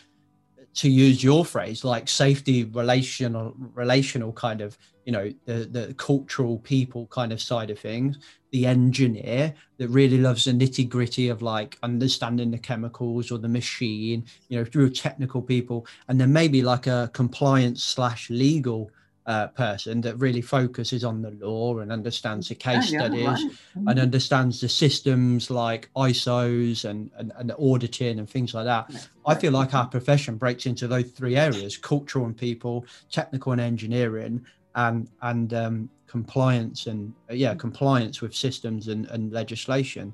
[0.73, 6.59] to use your phrase, like safety relational relational kind of, you know, the the cultural
[6.59, 8.19] people kind of side of things,
[8.51, 13.49] the engineer that really loves the nitty gritty of like understanding the chemicals or the
[13.49, 18.91] machine, you know, through technical people, and then maybe like a compliance slash legal
[19.25, 23.45] uh, person that really focuses on the law and understands the case Yeah, yeah, studies
[23.75, 23.87] right.
[23.87, 29.07] and understands the systems like ISOs and, and, and auditing and things like that.
[29.25, 33.61] I feel like our profession breaks into those three areas: cultural and people, technical and
[33.61, 34.45] engineering,
[34.75, 40.13] and and um, compliance and uh, yeah, compliance with systems and, and legislation.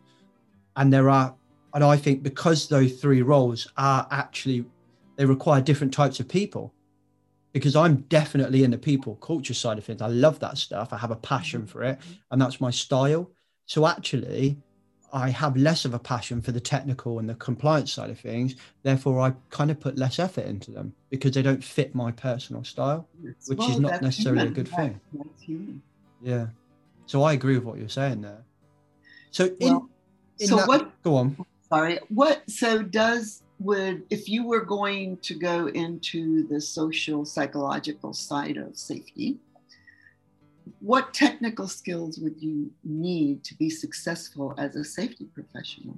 [0.75, 1.33] And there are,
[1.73, 4.65] and I think because those three roles are actually
[5.15, 6.73] they require different types of people.
[7.57, 10.01] Because I'm definitely in the people culture side of things.
[10.01, 10.93] I love that stuff.
[10.93, 11.69] I have a passion mm-hmm.
[11.69, 11.99] for it,
[12.31, 13.31] and that's my style.
[13.65, 14.57] So actually,
[15.13, 18.55] I have less of a passion for the technical and the compliance side of things.
[18.83, 22.63] Therefore, I kind of put less effort into them because they don't fit my personal
[22.63, 23.07] style,
[23.47, 24.99] which is not necessarily a good thing.
[26.21, 26.47] Yeah.
[27.05, 28.43] So I agree with what you're saying there.
[29.31, 29.89] So in, Well,
[30.39, 31.45] in so that, what- go on.
[31.69, 31.99] Sorry.
[32.09, 38.57] What so does would if you were going to go into the social psychological side
[38.57, 39.37] of safety,
[40.79, 45.97] what technical skills would you need to be successful as a safety professional?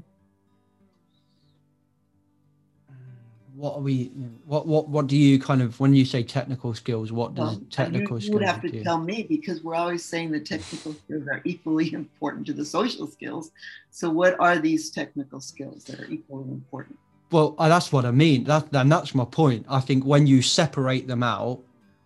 [3.55, 4.05] What are we?
[4.45, 7.11] What what what do you kind of when you say technical skills?
[7.11, 8.69] What does Well, technical you, you skills would have do?
[8.69, 12.63] to tell me because we're always saying the technical skills are equally important to the
[12.63, 13.51] social skills.
[13.91, 16.97] So what are these technical skills that are equally important?
[17.31, 18.45] Well, uh, that's what I mean.
[18.45, 19.65] That and that's my point.
[19.69, 21.61] I think when you separate them out,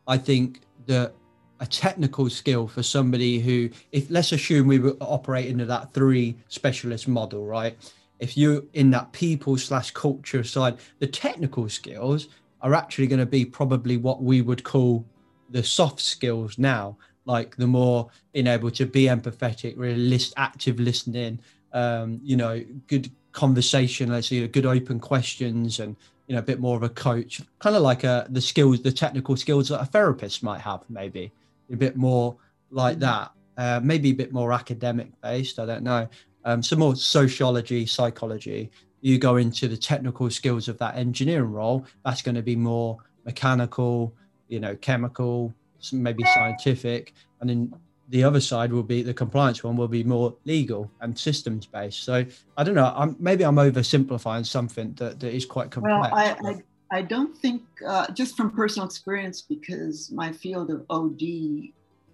[0.07, 1.13] I think that
[1.59, 6.35] a technical skill for somebody who, if let's assume we were operating into that three
[6.49, 7.77] specialist model, right?
[8.19, 12.27] If you're in that people slash culture side, the technical skills
[12.61, 15.05] are actually going to be probably what we would call
[15.49, 20.79] the soft skills now, like the more being able to be empathetic, really list, active
[20.79, 21.39] listening,
[21.71, 25.95] um, you know, good conversation, let's say good open questions and
[26.27, 28.91] you know a bit more of a coach, kind of like a, the skills, the
[28.91, 31.31] technical skills that a therapist might have, maybe
[31.71, 32.37] a bit more
[32.71, 35.59] like that, uh, maybe a bit more academic based.
[35.59, 36.07] I don't know.
[36.45, 38.71] Um, some more sociology, psychology.
[39.01, 41.85] You go into the technical skills of that engineering role.
[42.05, 44.13] That's going to be more mechanical,
[44.47, 45.53] you know, chemical,
[45.91, 47.73] maybe scientific, and then
[48.13, 52.03] the other side will be the compliance one will be more legal and systems based.
[52.03, 52.23] So
[52.55, 52.93] I don't know.
[52.95, 56.11] I'm maybe I'm oversimplifying something that, that is quite complex.
[56.11, 60.85] Well, I, I, I don't think, uh, just from personal experience, because my field of
[60.91, 61.23] OD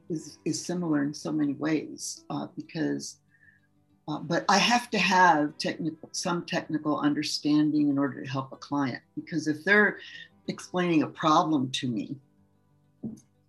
[0.10, 3.18] is, is similar in so many ways, uh, because,
[4.08, 8.56] uh, but I have to have technical, some technical understanding in order to help a
[8.56, 10.00] client, because if they're
[10.48, 12.16] explaining a problem to me,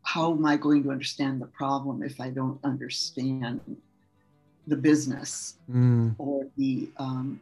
[0.03, 3.61] how am I going to understand the problem if I don't understand
[4.67, 7.41] the business Mm, or the um,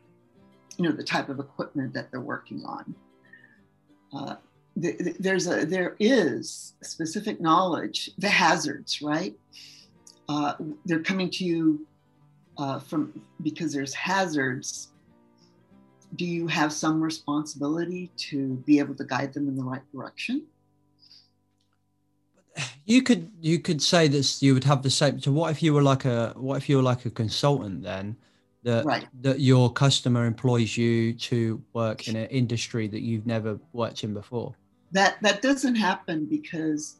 [0.76, 2.94] you know the type of equipment that they're working on.
[4.12, 4.36] Uh,
[4.80, 9.34] th- th- there's a there is specific knowledge the hazards right?
[10.28, 10.54] Uh,
[10.84, 11.86] they're coming to you
[12.58, 14.88] uh, from because there's hazards.
[16.16, 20.46] Do you have some responsibility to be able to guide them in the right direction
[22.88, 25.74] you could you could say this you would have the same so what if you
[25.74, 28.16] were like a what if you were like a consultant then
[28.62, 29.06] that Right.
[29.20, 34.14] that your customer employs you to work in an industry that you've never worked in
[34.14, 34.54] before?
[34.92, 36.96] That that doesn't happen because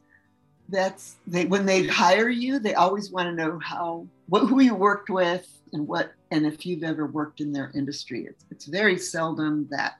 [0.69, 4.75] that's they when they hire you they always want to know how what who you
[4.75, 8.25] worked with and what and if you've ever worked in their industry.
[8.29, 9.95] It's, it's very seldom that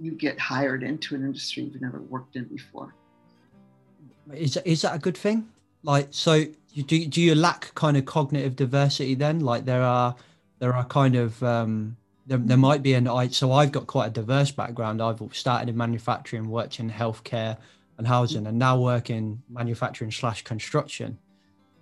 [0.00, 2.94] you get hired into an industry you've never worked in before
[4.34, 5.48] is is that a good thing?
[5.82, 9.40] Like so you do do you lack kind of cognitive diversity then?
[9.40, 10.14] Like there are
[10.58, 14.06] there are kind of um there, there might be an I so I've got quite
[14.06, 15.02] a diverse background.
[15.02, 17.56] I've started in manufacturing worked in healthcare
[17.98, 21.18] and housing and now work in manufacturing slash construction.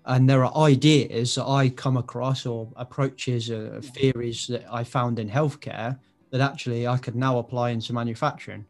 [0.04, 5.18] And there are ideas that I come across or approaches or theories that I found
[5.18, 5.98] in healthcare
[6.30, 8.64] that actually I could now apply into manufacturing.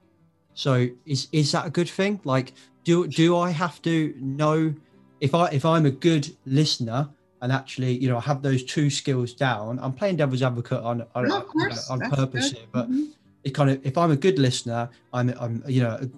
[0.54, 2.20] So is is that a good thing?
[2.24, 2.52] Like
[2.88, 4.74] do do I have to know
[5.20, 7.10] if I if I'm a good listener
[7.42, 9.78] and actually you know I have those two skills down?
[9.78, 11.44] I'm playing devil's advocate on on, No,
[11.90, 12.58] on that's purpose good.
[12.58, 13.08] here, but Mhm.
[13.44, 16.10] it kind of if I'm a good listener, I'm I'm you know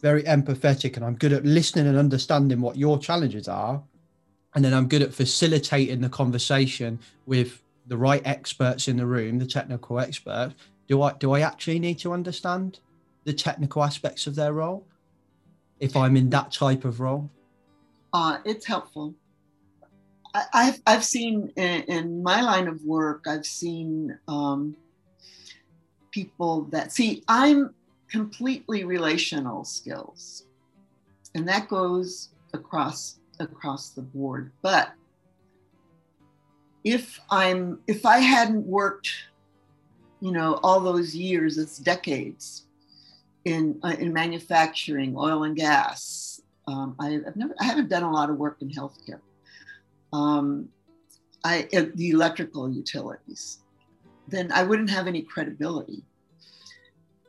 [0.00, 3.84] very empathetic and I'm good at listening and understanding what your challenges are,
[4.54, 9.38] and then I'm good at facilitating the conversation with the right experts in the room,
[9.38, 10.54] the technical experts.
[10.88, 12.80] Do I do I actually need to understand
[13.26, 14.86] the technical aspects of their role
[15.80, 17.30] if I'm in that type of role?
[18.14, 19.12] uh, it's helpful.
[20.32, 24.76] I, I've, I've seen in, in my line of work, I've seen um,
[26.12, 27.74] people that see, I'm
[28.08, 30.46] completely relational skills,
[31.34, 34.52] and that goes across across the board.
[34.62, 34.92] But
[36.84, 39.10] if I'm if I hadn't worked,
[40.20, 42.66] you know, all those years, it's decades
[43.44, 48.10] in uh, in manufacturing, oil and gas, um, I, have never, I haven't done a
[48.10, 49.20] lot of work in healthcare.
[50.12, 50.68] Um,
[51.44, 53.58] I, uh, the electrical utilities,
[54.28, 56.04] then I wouldn't have any credibility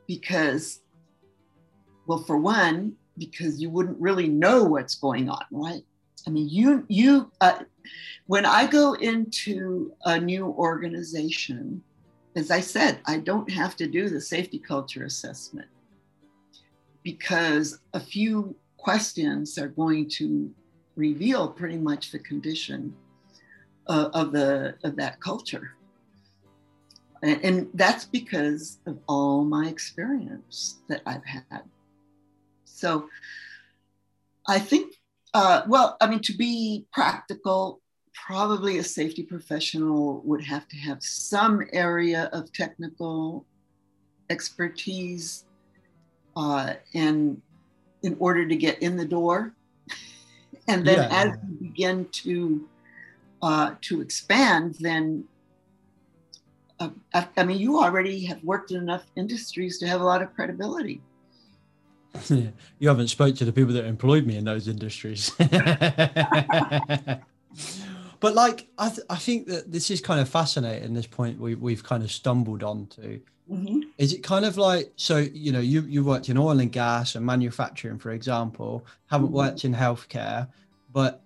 [0.07, 0.81] because,
[2.07, 5.83] well, for one, because you wouldn't really know what's going on, right?
[6.27, 7.59] I mean, you, you, uh,
[8.27, 11.83] when I go into a new organization,
[12.35, 15.67] as I said, I don't have to do the safety culture assessment
[17.05, 20.51] because a few questions are going to
[20.95, 22.93] reveal pretty much the condition
[23.87, 25.75] uh, of the of that culture.
[27.21, 31.61] And, and that's because of all my experience that I've had.
[32.65, 33.07] So
[34.47, 34.95] I think,
[35.33, 37.81] uh, well, I mean, to be practical,
[38.13, 43.45] probably a safety professional would have to have some area of technical
[44.29, 45.44] expertise
[46.35, 47.41] uh, and
[48.03, 49.53] in order to get in the door
[50.67, 51.09] and then Yeah.
[51.11, 52.67] as you begin to
[53.41, 55.25] uh, to expand then
[56.79, 60.21] uh, I, I mean you already have worked in enough industries to have a lot
[60.21, 61.01] of credibility
[62.79, 65.31] you haven't spoke to the people that employed me in those industries.
[68.19, 70.93] but like, I, th- I think that this is kind of fascinating.
[70.93, 73.19] This point we we've kind of stumbled onto.
[73.51, 73.84] Mhm.
[73.97, 75.17] Is it kind of like so?
[75.17, 78.85] You know, you you worked in oil and gas and manufacturing, for example.
[79.07, 79.31] Haven't Mhm.
[79.31, 80.49] worked in healthcare,
[80.91, 81.23] but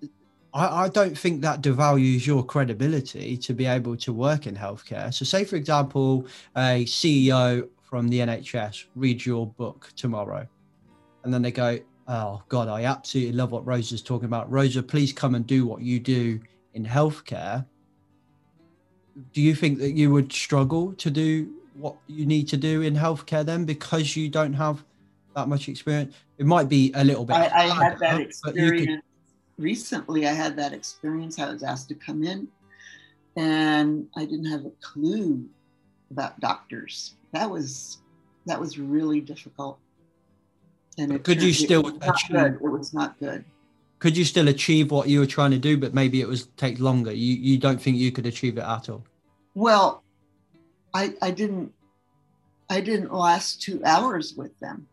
[0.53, 5.11] I, I don't think that devalues your credibility to be able to work in healthcare.
[5.13, 10.47] So, say for example, a CEO from the NHS reads your book tomorrow,
[11.23, 14.51] and then they go, "Oh God, I absolutely love what Rosa's talking about.
[14.51, 16.39] Rosa, please come and do what you do
[16.75, 17.65] in healthcare."
[19.33, 22.93] Do you think that you would struggle to do what you need to do in
[22.95, 24.83] healthcare then because you don't have
[25.35, 26.13] that much experience?
[26.37, 27.35] It might be a little bit.
[27.35, 29.03] I, I had that you could- experience
[29.57, 30.27] recently.
[30.27, 31.39] I had that experience.
[31.39, 32.47] I was asked to come in,
[33.35, 35.45] and I didn't have a clue
[36.11, 37.15] about doctors.
[37.33, 37.97] That was
[38.45, 39.77] that was really difficult.
[40.97, 42.53] And But could you it still was achieve- good.
[42.55, 43.43] It was not good.
[43.99, 46.79] could you still achieve what you were trying to do but maybe it was take
[46.79, 49.03] longer you you don't think you could achieve it at all
[49.55, 50.03] Well,
[50.93, 51.73] I I didn't
[52.69, 54.87] I didn't last two hours with them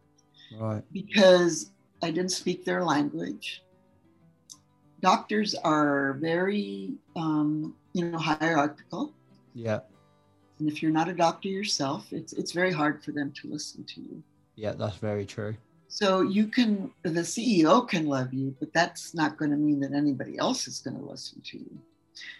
[0.58, 1.70] right because
[2.02, 3.62] I didn't speak their language.
[5.00, 9.12] Doctors are very, um, you know, hierarchical,
[9.54, 9.80] yeah
[10.58, 13.84] and if you're not a doctor yourself, it's it's very hard for them to listen
[13.84, 14.22] to you.
[14.56, 15.54] yeah that's very true
[15.88, 19.92] So you can, the CEO can love you, but that's not going to mean that
[19.92, 21.78] anybody else is going to listen to you,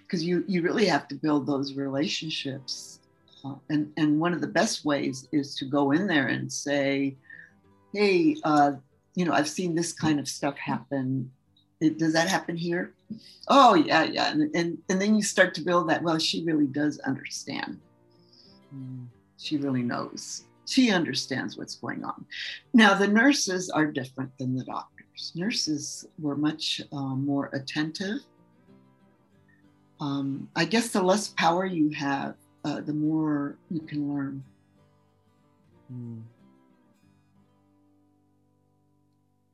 [0.02, 2.95] because you you really have to build those relationships.
[3.70, 7.16] And and one of the best ways is to go in there and say,
[7.92, 8.72] hey, uh,
[9.14, 11.30] you know, I've seen this kind of stuff happen.
[11.80, 12.94] It, does that happen here?
[13.48, 14.30] Oh yeah, yeah.
[14.32, 16.02] And, and and then you start to build that.
[16.02, 17.80] Well, she really does understand.
[19.38, 20.44] She really knows.
[20.66, 22.24] She understands what's going on.
[22.74, 25.32] Now, the nurses are different than the doctors.
[25.34, 28.20] Nurses were much uh, more attentive.
[30.00, 32.34] Um, I guess the less power you have,
[32.66, 34.42] uh, the more you can learn.
[35.88, 36.18] Hmm.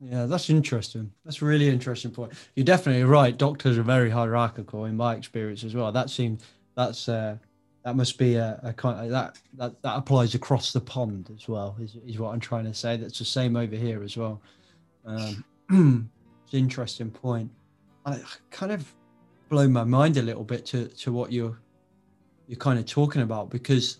[0.01, 1.11] yeah that's interesting.
[1.23, 2.33] That's a really interesting point.
[2.55, 3.37] You're definitely right.
[3.37, 5.91] Doctors are very hierarchical in my experience as well.
[5.91, 6.43] That seems
[6.75, 7.37] that's uh
[7.85, 11.47] that must be a, a kind of that, that that applies across the pond as
[11.47, 12.97] well is, is what i'm trying to say.
[12.97, 14.41] That's the same over here as well.
[15.05, 15.45] Um
[16.45, 17.51] it's an interesting point.
[18.07, 18.91] I kind of
[19.49, 21.59] blow my mind a little bit to to what you're
[22.47, 23.99] you're kind of talking about because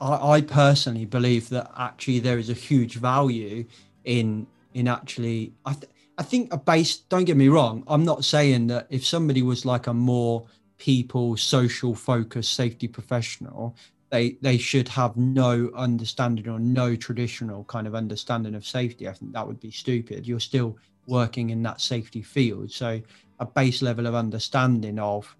[0.00, 3.64] I, I personally believe that actually there is a huge value
[4.04, 8.24] in in actually I th- I think a base don't get me wrong I'm not
[8.24, 10.46] saying that if somebody was like a more
[10.78, 13.76] people social focused safety professional
[14.10, 19.08] they they should have no understanding or no traditional kind of understanding of safety.
[19.08, 20.26] I think that would be stupid.
[20.26, 20.76] You're still
[21.06, 22.70] working in that safety field.
[22.70, 23.00] So
[23.40, 25.34] a base level of understanding of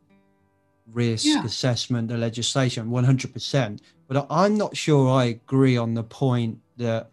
[0.92, 1.44] risk Yeah.
[1.44, 3.80] assessment, the legislation, 100%.
[4.08, 7.10] But I'm not sure I agree on the point that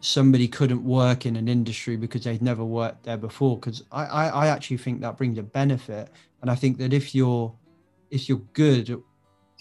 [0.00, 3.58] somebody couldn't work in an industry because they'd never worked there before.
[3.58, 6.08] Because I, I, I actually think that brings a benefit.
[6.40, 7.52] And I think that if you're
[8.10, 8.98] if you're good at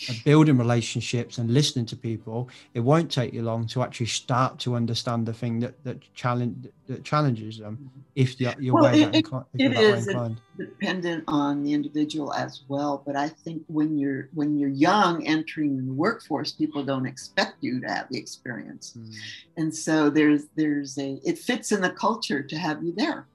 [0.08, 4.58] at building relationships and listening to people, it won't take you long to actually start
[4.60, 7.92] to understand the thing that that challenge that challenges them.
[8.16, 10.42] If you're, you're Well, way it- that inclined, if that way is, it- inclined.
[10.58, 13.04] dependent on the individual as well.
[13.06, 17.80] But I think when you're when you're young entering the workforce, people don't expect you
[17.82, 18.94] to have the experience.
[18.98, 19.14] Mm,
[19.58, 23.28] And so there's there's a it fits in the culture to have you there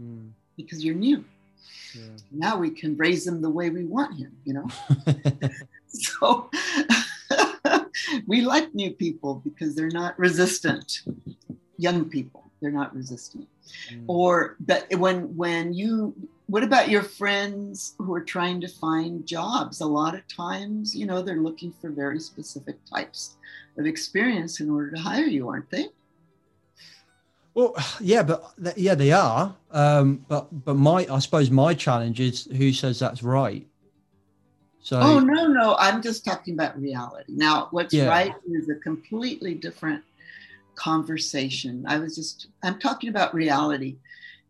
[0.00, 1.24] mm, because you're new.
[1.94, 2.16] yeah.
[2.32, 4.66] Now we can raise him the way we want him, you know.
[6.20, 6.50] So
[8.26, 11.02] we like new people because they're not resistant.
[11.78, 13.48] Young people, they're not resistant.
[13.92, 14.04] Mm.
[14.06, 16.14] Or but when when you
[16.46, 19.80] what about your friends who are trying to find jobs?
[19.80, 23.36] A lot of times, you know, they're looking for very specific types
[23.78, 25.88] of experience in order to hire you, aren't they?
[27.54, 29.56] Well, yeah, but yeah, they are.
[29.70, 33.66] Um, but but my I suppose my challenge is who says that's right.
[34.86, 37.32] So Oh no, no, I'm just talking about reality.
[37.34, 38.08] Now, what's Yeah.
[38.08, 40.04] right is a completely different
[40.76, 41.84] conversation.
[41.88, 43.96] I was just I'm talking about reality.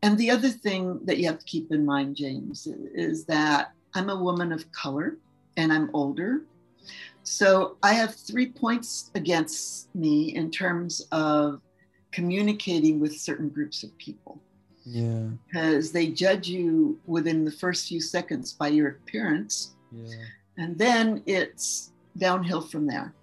[0.03, 4.11] And the other thing that you have to keep in mind, James, is that I'm
[4.11, 5.17] a woman of color
[5.57, 6.43] and I'm older.
[7.23, 11.63] So I have three points against me in terms of
[12.13, 14.39] communicating with certain groups of people
[14.85, 20.15] yeah, because they judge you within the first few seconds by your appearance yeah,
[20.59, 23.15] and then it's downhill from there.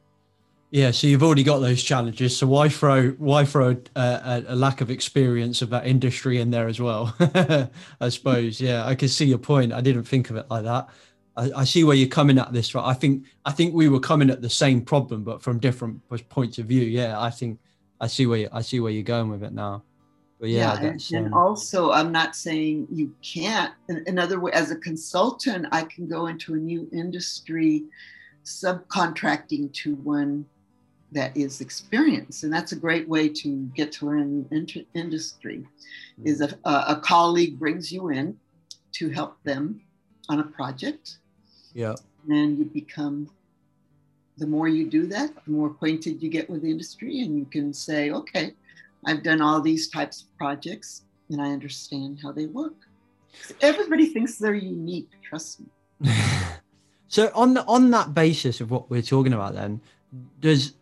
[0.71, 0.91] yeah.
[0.91, 2.35] So you've already got those challenges.
[2.37, 6.49] So why throw why throw a, a, a lack of experience of that industry in
[6.51, 7.15] there as well?
[7.99, 8.59] I suppose.
[8.61, 9.73] Yeah, I can see your point.
[9.73, 10.89] I didn't think of it like that.
[11.35, 12.73] I, I see where you're coming at this.
[12.75, 12.85] Right.
[12.85, 16.57] I think I think we were coming at the same problem, but from different points
[16.59, 16.83] of view.
[16.83, 17.59] Yeah, I think
[18.01, 19.83] I see where you, I see where you're going with it now.
[20.43, 23.73] But yeah, and, and um, also I'm not saying you can't.
[23.87, 27.85] In, in other words, as a consultant, I can go into a new industry,
[28.43, 30.45] subcontracting to one
[31.13, 35.65] that is experienced, and that's a great way to get to learn inter- industry.
[36.25, 38.37] Is a, a a colleague brings you in
[38.95, 39.79] to help them
[40.27, 41.19] on a project,
[41.73, 41.95] yeah.
[42.27, 43.29] and you become
[44.37, 47.45] the more you do that the more acquainted you get with the industry and you
[47.45, 48.53] can say okay
[49.05, 52.75] i've done all these types of projects and i understand how they work.
[53.61, 56.11] Everybody thinks they're unique trust me.
[57.13, 59.81] So on the, on that basis of what we're talking about, then
[60.39, 60.73] does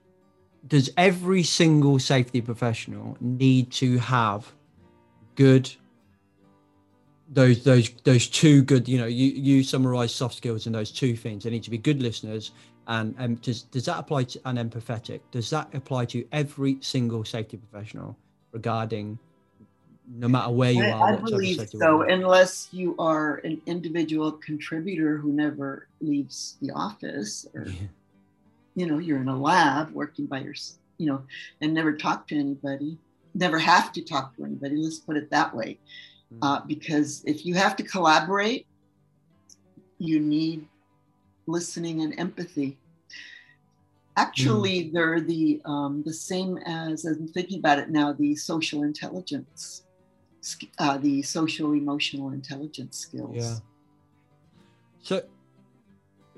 [0.66, 4.50] does every single safety professional need to have
[5.36, 5.70] good
[7.30, 11.18] those those those two good you know you you summarize soft skills in those two
[11.18, 11.44] things.
[11.44, 12.52] They need to be good listeners
[12.92, 17.24] and um, does does that apply to an empathetic does that apply to every single
[17.24, 18.18] safety professional
[18.52, 19.18] regarding
[20.14, 23.36] no matter where you I, are I what type of believe so unless you are
[23.46, 27.88] an individual contributor who never leaves the office or Yeah.
[28.76, 30.56] you know you're in a lab working by your
[30.98, 31.24] you know
[31.62, 32.98] and never talk to anybody
[33.34, 35.80] never have to talk to anybody let's put it that way
[36.34, 36.38] Mm.
[36.44, 38.66] uh, because if you have to collaborate
[40.00, 40.66] you need
[41.46, 42.78] listening and empathy
[44.22, 48.84] actually they're the um, the same as as i'm thinking about it now the social
[48.84, 49.84] intelligence
[50.80, 53.58] uh, the social emotional intelligence skills Yeah.
[55.02, 55.24] So,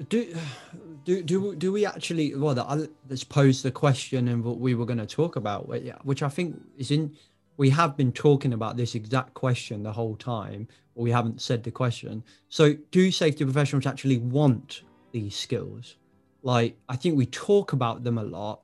[0.10, 0.36] do
[1.04, 2.36] do do do we actually?
[2.36, 5.68] Well, the, let's pose the question and what we were going to talk about,
[6.06, 7.16] which I think is in.
[7.56, 11.64] We have been talking about this exact question the whole time, or we haven't said
[11.64, 12.24] the question.
[12.50, 14.82] So, do safety professionals actually want
[15.12, 15.98] these skills?
[16.44, 18.62] Like, I think we talk about them a lot,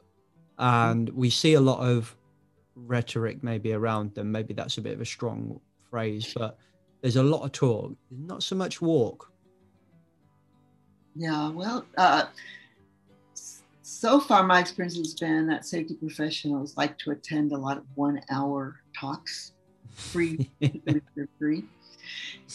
[0.57, 2.15] and we see a lot of
[2.75, 4.32] rhetoric maybe around them.
[4.32, 5.59] Maybe that's a bit of a strong
[5.89, 6.57] phrase, but
[7.01, 9.32] there's a lot of talk, not so much walk.
[11.15, 12.25] Yeah, well, uh,
[13.82, 17.84] so far my experience has been that safety professionals like to attend a lot of
[17.95, 19.53] one hour talks,
[19.95, 20.49] free,
[21.39, 21.63] free.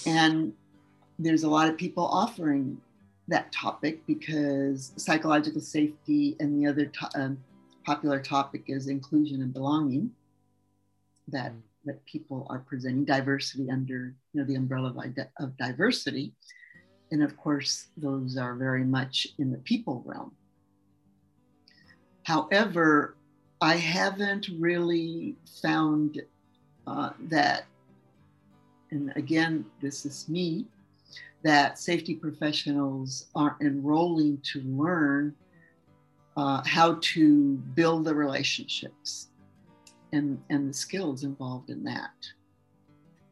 [0.07, 0.53] And
[1.19, 2.81] there's a lot of people offering
[3.29, 7.39] that topic because psychological safety and the other to- um,
[7.87, 10.11] popular topic is inclusion and belonging
[11.29, 11.53] that
[11.87, 16.35] that people are presenting diversity under you know the umbrella of, of diversity
[17.15, 20.33] and of course, those are very much in the people realm.
[22.25, 23.17] However,
[23.61, 26.21] I haven't really found
[26.87, 27.67] uh, that,
[28.91, 30.67] and again, this is me,
[31.45, 35.35] that safety professionals are enrolling to learn
[36.37, 39.29] uh, how to build the relationships
[40.13, 42.11] and, and the skills involved in that.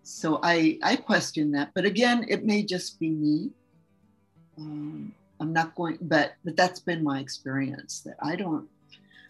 [0.05, 3.51] So I, I question that, but again, it may just be me
[4.59, 8.69] um, I'm not going, but but that's been my experience that I don't,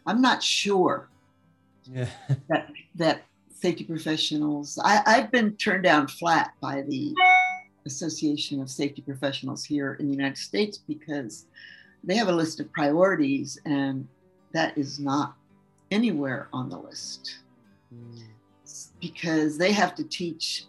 [0.07, 1.09] I'm not sure
[1.85, 2.09] Yeah.
[2.49, 3.23] that that
[3.55, 4.79] safety professionals.
[4.83, 7.15] I, I've been turned down flat by the
[7.87, 11.47] Association of Safety Professionals here in the United States because
[12.05, 14.07] they have a list of priorities and
[14.53, 15.35] that is not
[15.91, 17.39] anywhere on the list
[19.01, 20.65] because they have to teach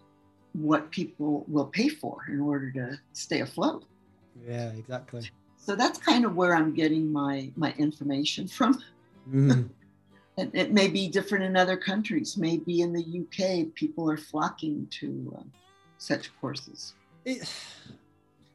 [0.53, 3.85] what people will pay for in order to stay afloat.
[4.47, 5.29] Yeah, exactly.
[5.57, 8.81] So that's kind of where I'm getting my my information from.
[9.29, 9.69] Mm.
[10.35, 12.37] And it may be different in other countries.
[12.37, 15.43] Maybe in the UK, people are flocking to uh,
[15.99, 16.95] such courses.
[17.25, 17.49] It,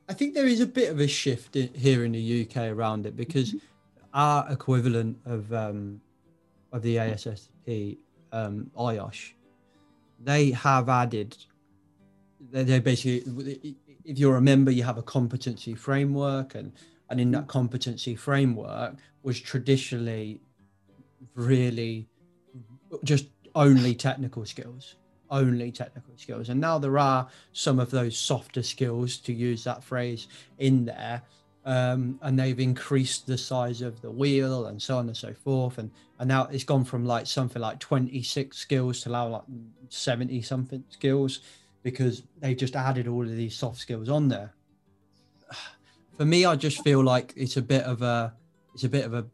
[0.09, 3.07] I think there is a bit of a shift in, here in the UK around
[3.07, 3.55] it because
[4.15, 6.01] our equivalent of um,
[6.73, 7.99] of the ASSP,
[8.33, 9.33] um, IOSH,
[10.23, 11.37] they have added.
[12.51, 16.73] They they basically, if you're a member, you have a competency framework, and
[17.11, 20.41] and in that competency framework was traditionally
[21.35, 22.09] really
[23.05, 24.97] just only technical skills
[25.31, 26.49] only technical skills.
[26.49, 31.23] And now there are some of those softer skills to use that phrase in there
[31.69, 35.77] um, and they've increased the size of the wheel and so on and so forth.
[35.77, 39.43] And and now it's gone from like something like 26 skills to now like
[39.91, 41.41] 70 something skills
[41.83, 44.55] because they just added all of these soft skills on there.
[46.17, 48.35] For me i just feel like it's a bit of a
[48.75, 49.25] it's a bit of a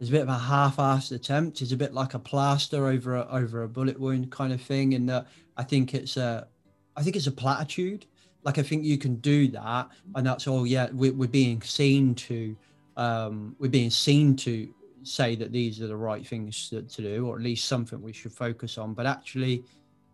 [0.00, 1.60] it's a bit of a half-assed attempt.
[1.60, 4.94] It's a bit like a plaster over a, over a bullet wound kind of thing.
[4.94, 5.26] In that,
[5.58, 6.48] I think it's a,
[6.96, 8.06] I think it's a platitude.
[8.42, 10.66] Like I think you can do that, and that's all.
[10.66, 12.56] Yeah, we're, we're being seen to,
[12.96, 14.72] um, we're being seen to
[15.02, 18.14] say that these are the right things to, to do, or at least something we
[18.14, 18.94] should focus on.
[18.94, 19.64] But actually,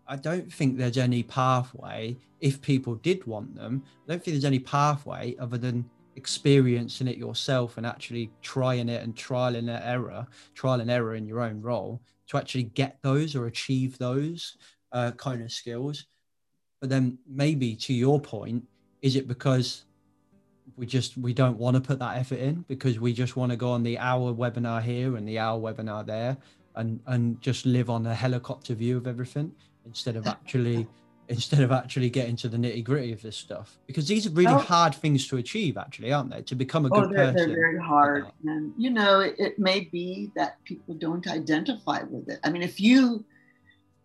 [0.08, 2.16] I don't think there's any pathway.
[2.40, 7.16] If people did want them, I don't think there's any pathway other than experiencing it
[7.16, 11.60] yourself and actually trying it and trial and error, trial and error in your own
[11.60, 14.56] role to actually get those or achieve those
[14.92, 16.06] uh, kind of skills.
[16.80, 18.64] But then maybe to your point,
[19.02, 19.84] is it because
[20.76, 23.56] we just we don't want to put that effort in because we just want to
[23.56, 26.36] go on the hour webinar here and the hour webinar there
[26.74, 29.52] and and just live on a helicopter view of everything
[29.86, 30.86] instead of actually
[31.28, 33.78] instead of actually getting to the nitty gritty of this stuff.
[33.86, 34.58] Because these are really oh.
[34.58, 36.42] hard things to achieve actually aren't they?
[36.42, 37.50] To become a good oh, they're, person.
[37.50, 38.26] they're very hard.
[38.44, 42.40] And you know it, it, may be that people don't identify with it.
[42.44, 43.24] I mean if you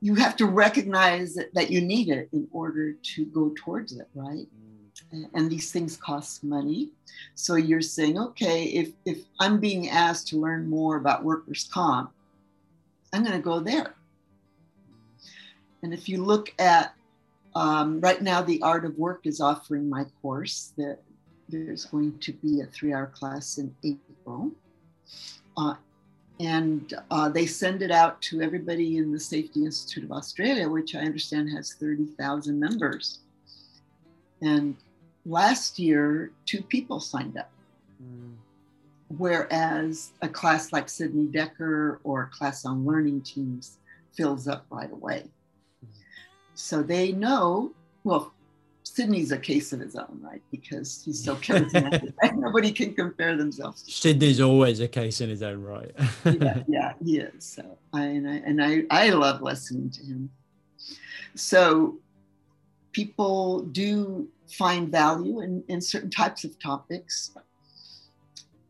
[0.03, 4.07] you have to recognize that, that you need it in order to go towards it
[4.15, 4.47] right?
[5.13, 5.29] Mm.
[5.33, 6.89] and these things cost money.
[7.35, 12.11] So you're saying okay if if i'm being asked to learn more about workers comp
[13.13, 13.95] i'm going to go there.
[15.83, 16.93] And if you look at
[17.55, 20.73] um, right now, the Art of Work is offering my course.
[20.77, 20.99] That
[21.49, 24.51] there's going to be a three-hour class in April,
[25.57, 25.75] uh,
[26.39, 30.95] and uh, they send it out to everybody in the Safety Institute of Australia, which
[30.95, 33.19] I understand has 30,000 members.
[34.41, 34.75] And
[35.25, 37.51] last year, two people signed up.
[38.01, 38.33] Mm.
[39.17, 43.77] Whereas a class like Sidney Dekker or a class on learning teams
[44.13, 45.25] fills up right away.
[46.61, 47.71] So they know,
[48.03, 48.31] well,
[48.83, 50.41] Sidney's a case of his own, right?
[50.51, 52.13] Because he's so charismatic.
[52.35, 53.83] Nobody can compare themselves.
[53.91, 55.91] Sidney's always a case in his own right.
[56.23, 57.43] yeah, yeah, he is.
[57.43, 60.29] So I and I and I, I love listening to him.
[61.35, 61.97] So
[62.91, 67.31] people do find value in, in certain types of topics.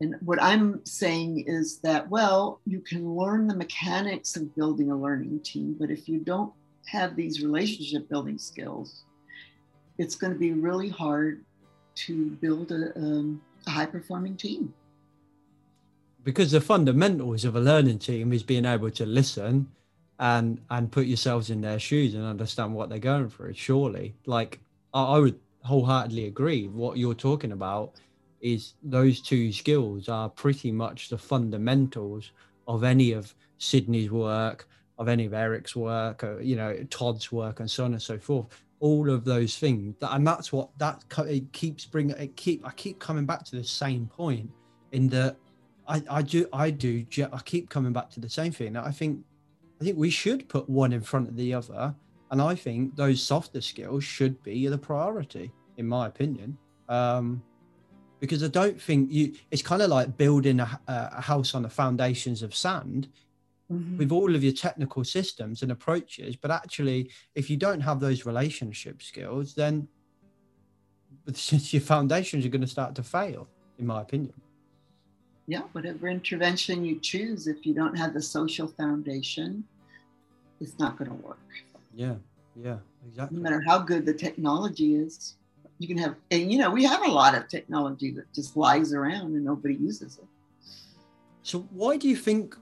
[0.00, 4.96] And what I'm saying is that, well, you can learn the mechanics of building a
[4.96, 6.52] learning team, but if you don't
[6.86, 9.04] have these relationship building skills,
[9.98, 11.44] it's going to be really hard
[11.94, 14.72] to build a, um, a high performing team.
[16.24, 19.68] Because the fundamentals of a learning team is being able to listen
[20.20, 23.54] and and put yourselves in their shoes and understand what they're going through.
[23.54, 24.60] Surely, like
[24.94, 26.68] I, I would wholeheartedly agree.
[26.68, 27.94] What you're talking about
[28.40, 32.32] is those two skills are pretty much the fundamentals
[32.66, 34.68] of any of Sidney's work,
[35.02, 38.18] of any of Eric's work, or, you know, Todd's work, and so on and so
[38.18, 38.46] forth.
[38.80, 42.16] All of those things, and that's what that it keeps bringing.
[42.16, 44.50] It keep I keep coming back to the same point
[44.90, 45.36] in that
[45.86, 48.76] I, I do I do I keep coming back to the same thing.
[48.76, 49.20] I think
[49.80, 51.94] I think we should put one in front of the other,
[52.32, 56.58] and I think those softer skills should be the priority, in my opinion.
[56.88, 57.40] Um,
[58.18, 59.34] because I don't think you.
[59.52, 63.08] It's kind of like building a, a house on the foundations of sand
[63.72, 63.98] mm-hmm.
[63.98, 66.36] with all of your technical systems and approaches.
[66.36, 69.88] But actually, if you don't have those relationship skills, then
[71.32, 73.48] since your foundations are going to start to fail,
[73.78, 74.34] in my opinion.
[75.46, 79.64] Yeah, whatever intervention you choose, if you don't have the social foundation,
[80.60, 81.38] it's not going to work.
[81.94, 82.14] Yeah,
[82.54, 83.36] yeah, exactly.
[83.36, 85.36] No matter how good the technology is,
[85.78, 88.92] you can have, and you know, we have a lot of technology that just lies
[88.92, 90.24] around and nobody uses it.
[91.42, 92.56] So, why do you think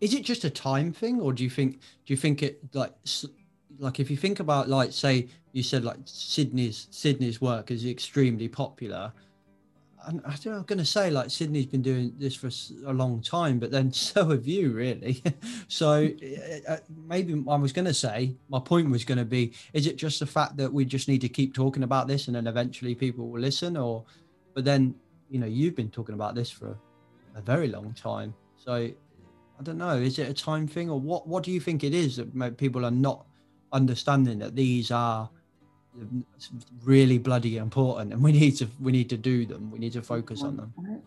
[0.00, 2.92] is it just a time thing or do you think do you think it like
[3.78, 8.48] like if you think about like say you said like sidney's sidney's work is extremely
[8.48, 9.12] popular
[10.06, 12.48] and I don't know, I'm going to say like Sidney's been doing this for
[12.88, 15.22] a long time, but then so have you really.
[15.68, 16.08] so
[16.68, 16.76] uh,
[17.06, 20.20] maybe I was going to say my point was going to be: is it just
[20.20, 23.28] the fact that we just need to keep talking about this, and then eventually people
[23.28, 24.04] will listen, or?
[24.54, 24.94] But then
[25.28, 26.78] you know you've been talking about this for
[27.34, 28.90] a very long time, so
[29.58, 29.96] I don't know.
[29.96, 31.26] Is it a time thing, or what?
[31.26, 33.26] What do you think it is that people are not
[33.72, 35.30] understanding that these are
[36.84, 39.70] really bloody important, and we need to we need to do them.
[39.70, 41.02] We need to focus on them.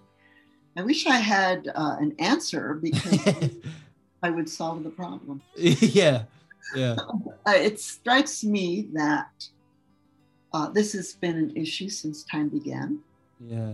[0.76, 3.50] I wish I had uh, an answer because
[4.24, 5.42] I would solve the problem.
[5.56, 6.24] yeah,
[6.76, 6.96] yeah.
[7.46, 9.32] Uh, it strikes me that
[10.54, 13.00] uh, this has been an issue since time began.
[13.40, 13.74] Yeah.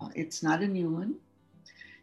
[0.00, 1.14] Uh, it's not a new one.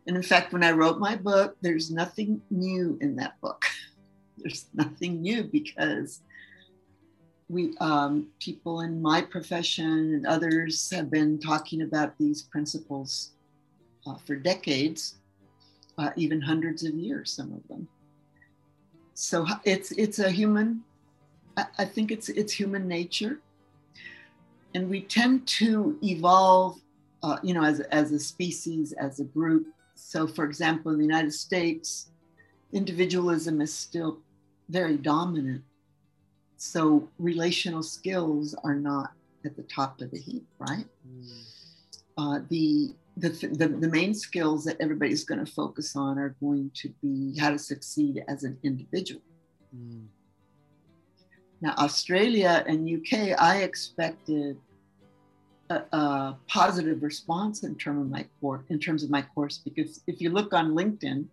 [0.07, 3.65] And in fact, when I wrote my book, there's nothing new in that book.
[4.37, 6.21] there's nothing new because
[7.49, 13.31] we um, people in my profession and others have been talking about these principles
[14.07, 15.17] uh, for decades,
[15.97, 17.87] uh, even hundreds of years, some of them.
[19.13, 20.83] So it's it's a human.
[21.77, 23.39] I, think it's it's human nature,
[24.73, 26.81] and we tend to evolve,
[27.23, 29.67] uh, you know, as as a species, as a group.
[30.07, 32.11] So, for example, in the United States,
[32.71, 34.19] individualism is still
[34.69, 35.63] very dominant.
[36.57, 39.13] So, relational skills are not
[39.45, 40.85] at the top of the heap, right?
[42.19, 46.69] Uh, the the, the, the main skills that everybody's going to focus on are going
[46.75, 49.21] to be how to succeed as an individual.
[49.75, 50.05] Mm.
[51.61, 54.57] Now, Australia and UK, I expected
[55.69, 58.63] a, positive response in terms of my course.
[58.69, 61.25] In terms of my course, because if you look on LinkedIn,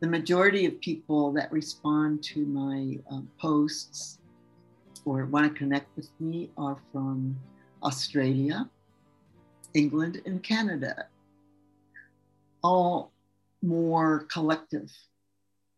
[0.00, 4.18] the majority of people that respond to my um, posts
[5.04, 7.36] or want to connect with me are from
[7.82, 8.68] Australia,
[9.74, 11.06] England, and Canada.
[12.62, 13.12] All
[13.62, 14.90] more collective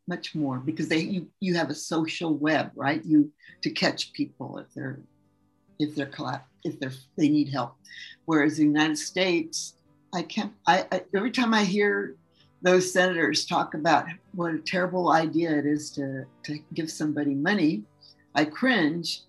[0.08, 3.30] much more because they you, you have a social web right you
[3.62, 5.00] to catch people if they're
[5.82, 6.10] if they're
[6.64, 7.76] if they're they need help.
[8.24, 9.74] Whereas the united states
[10.14, 12.14] i can't I, I every time i hear
[12.62, 17.82] those senators talk about what a terrible idea it is to to give somebody money
[18.34, 19.22] i cringe.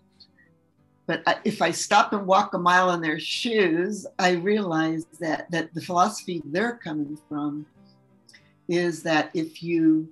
[1.05, 5.49] But I, if i stop and walk a mile in their shoes i realize that
[5.51, 7.65] that the philosophy they're coming from
[8.69, 10.07] is that if you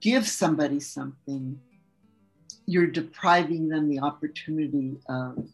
[0.00, 1.58] give somebody something,
[2.66, 5.48] you're depriving them the opportunity of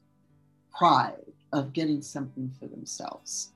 [0.77, 3.53] pride, of getting something for themselves.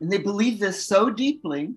[0.00, 1.74] And they believe this so deeply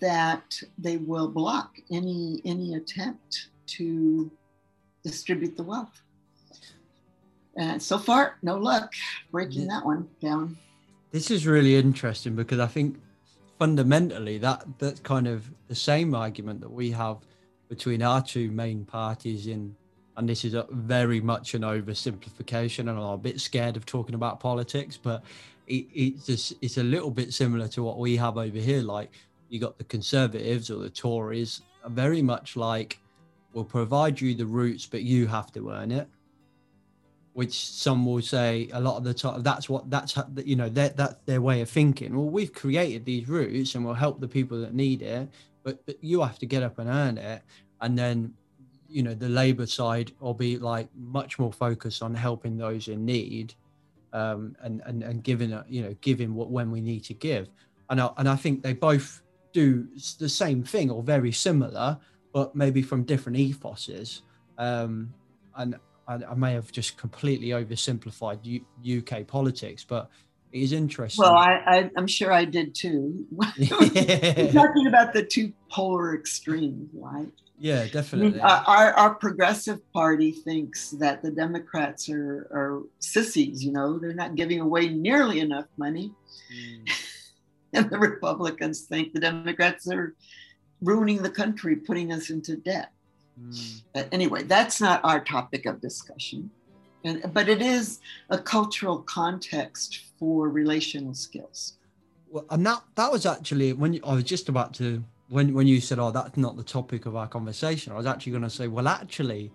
[0.00, 4.30] that they will block any any attempt to
[5.02, 6.00] distribute the wealth.
[7.56, 8.92] And so far, no luck
[9.30, 10.56] breaking that one down.
[11.12, 13.00] This is really interesting because I think
[13.58, 17.18] fundamentally that that's kind of the same argument that we have
[17.68, 19.74] between our two main parties in
[20.16, 24.14] and this is a very much an oversimplification and i'm a bit scared of talking
[24.14, 25.24] about politics but
[25.66, 28.82] it, it's just it's a little bit similar to what we have over here.
[28.82, 29.12] Like
[29.48, 32.98] you got the conservatives or the tories very much like
[33.52, 36.08] we'll provide you the routes but you have to earn it
[37.34, 40.96] which some will say a lot of the time that's what that's you know that
[40.96, 42.16] that's their way of thinking.
[42.16, 45.28] Well we've created these routes and we'll help the people that need it
[45.64, 47.42] but, but you have to get up and earn it.
[47.80, 48.34] And then
[48.88, 53.04] you know the labor side will be like much more focused on helping those in
[53.04, 53.54] need
[54.12, 57.48] um, and, and and giving a, you know giving what when we need to give.
[57.90, 59.88] And I, and I think they both do
[60.18, 61.98] the same thing or very similar
[62.34, 64.22] but maybe from different ethoses.
[64.58, 65.14] Um,
[65.56, 65.76] and
[66.08, 68.40] I, I, may have just completely oversimplified
[68.82, 70.10] U, UK politics, but
[70.54, 71.20] it is interesting.
[71.20, 73.26] Well, I, am sure I did too.
[73.66, 77.26] talking about the two polar extremes, right?
[77.58, 78.40] Yeah, definitely.
[78.40, 83.98] I mean, our, our progressive party thinks that the Democrats are, are sissies, you know,
[83.98, 86.12] they're not giving away nearly enough money.
[86.56, 86.90] Mm.
[87.72, 90.14] and the Republicans think the Democrats are
[90.80, 92.92] ruining the country, putting us into debt.
[93.40, 93.82] Mm.
[93.92, 96.52] But anyway, that's not our topic of discussion.
[97.04, 98.00] And, but it is
[98.30, 101.74] a cultural context for relational skills.
[102.30, 105.66] Well, and that that was actually when you, I was just about to when when
[105.66, 108.50] you said, "Oh, that's not the topic of our conversation," I was actually going to
[108.50, 109.52] say, "Well, actually,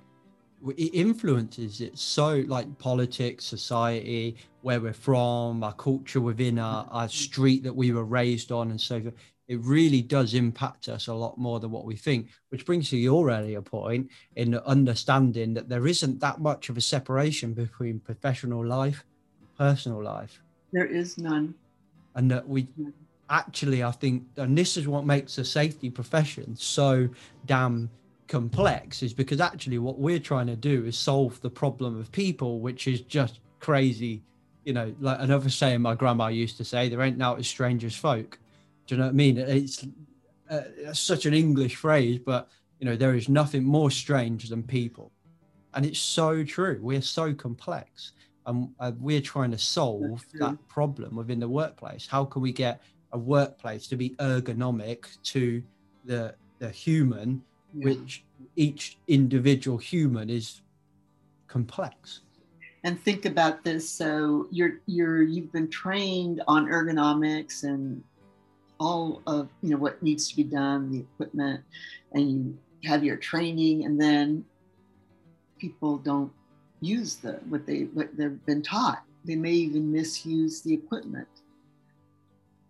[0.78, 7.10] it influences it so like politics, society, where we're from, our culture within our, our
[7.10, 9.16] street that we were raised on, and so forth
[9.50, 12.98] it really does impact us a lot more than what we think, which brings to
[12.98, 18.64] your earlier point in understanding that there isn't that much of a separation between professional
[18.64, 19.04] life
[19.40, 20.40] and personal life.
[20.72, 21.56] There is none.
[22.14, 22.68] And that we
[23.32, 27.10] actually, I think, and this is what makes the safety profession so
[27.48, 27.90] damn
[28.28, 32.60] complex, is because actually what we're trying to do is solve the problem of people,
[32.60, 34.22] which is just crazy.
[34.64, 37.84] You know, like another saying my grandma used to say, there ain't now as strange
[37.84, 38.38] as folk
[38.90, 39.38] do you know what I mean?
[39.38, 39.86] It's
[40.50, 42.50] uh, such an English phrase, but
[42.80, 45.12] you know, there is nothing more strange than people,
[45.76, 46.80] and it's so true.
[46.82, 48.14] We're so complex,
[48.48, 52.08] and uh, we're trying to solve that problem within the workplace.
[52.08, 55.62] How can we get a workplace to be ergonomic to
[56.06, 57.44] the the human,
[57.74, 57.86] Yeah.
[57.86, 58.24] which
[58.56, 60.62] each individual human is
[61.48, 62.22] complex.
[62.86, 68.02] and think about this so you're you're you've been trained on ergonomics and
[68.80, 71.62] all of you know what needs to be done the equipment
[72.14, 74.44] and you have your training and then
[75.60, 76.32] people don't
[76.82, 79.04] use the what they what they've been taught.
[79.26, 81.28] They may even misuse the equipment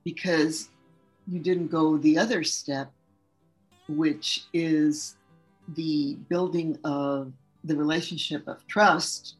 [0.03, 0.69] because
[1.27, 2.91] you didn't go the other step
[3.88, 5.15] which is
[5.76, 7.31] the building of
[7.64, 9.36] the relationship of trust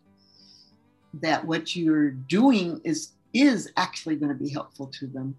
[1.14, 5.36] that what you're doing is is actually going to be helpful to them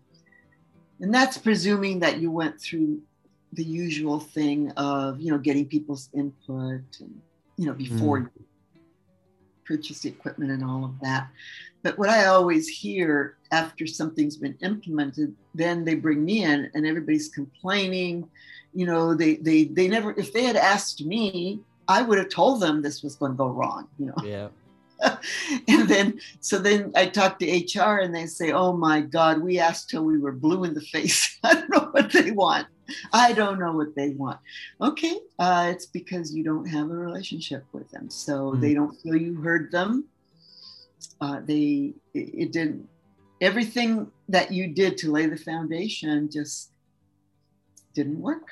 [1.01, 3.01] and that's presuming that you went through
[3.53, 7.21] the usual thing of you know getting people's input and
[7.57, 8.27] you know before hmm.
[8.37, 8.45] you
[9.65, 11.29] purchase the equipment and all of that.
[11.83, 16.87] But what i always hear after something's been implemented then they bring me in and
[16.87, 18.29] everybody's complaining.
[18.73, 21.59] You know they they they never if they had asked me
[21.89, 24.15] i would have told them this was going to go wrong you know?
[24.23, 24.49] Yeah.
[25.69, 29.59] and then so then I talk to HR and they say, "Oh my God, we
[29.59, 31.39] asked till we were blue in the face.
[31.45, 32.67] I don't know what they want.
[33.13, 34.41] I don't know what they want."
[34.81, 38.61] Okay, uh, it's because you don't have a relationship with them, so Mm.
[38.61, 40.05] they don't feel you heard them.
[41.21, 42.89] Uh, they it, it didn't
[43.41, 46.73] everything that you did to lay the foundation just
[47.95, 48.49] didn't work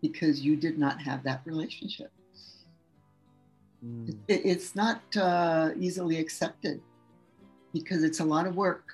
[0.00, 2.10] because you did not have that relationship
[3.84, 4.16] Mm.
[4.28, 6.80] it, it's not uh, easily accepted
[7.72, 8.84] because it's a lot of work.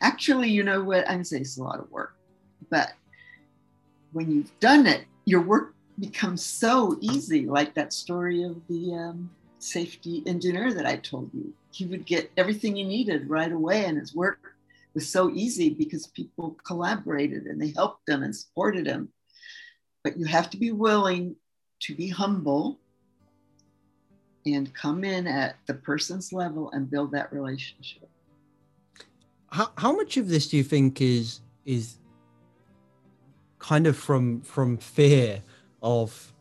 [0.00, 1.08] Actually, you know what?
[1.08, 2.16] I'm saying it's a lot of work,
[2.70, 2.92] but
[4.12, 7.46] when you've done it, your work becomes so easy.
[7.46, 11.54] Like that story of the um, safety engineer that I told you.
[11.70, 14.54] He would get everything he needed right away, and his work
[14.94, 19.08] was so easy because people collaborated and they helped him and supported him.
[20.04, 21.36] But you have to be willing
[21.82, 22.78] to be humble
[24.46, 28.08] and come in at the person's level and build that relationship.
[29.50, 31.98] How how much of this do you think is is
[33.58, 35.42] kind of from from fear
[35.82, 36.32] of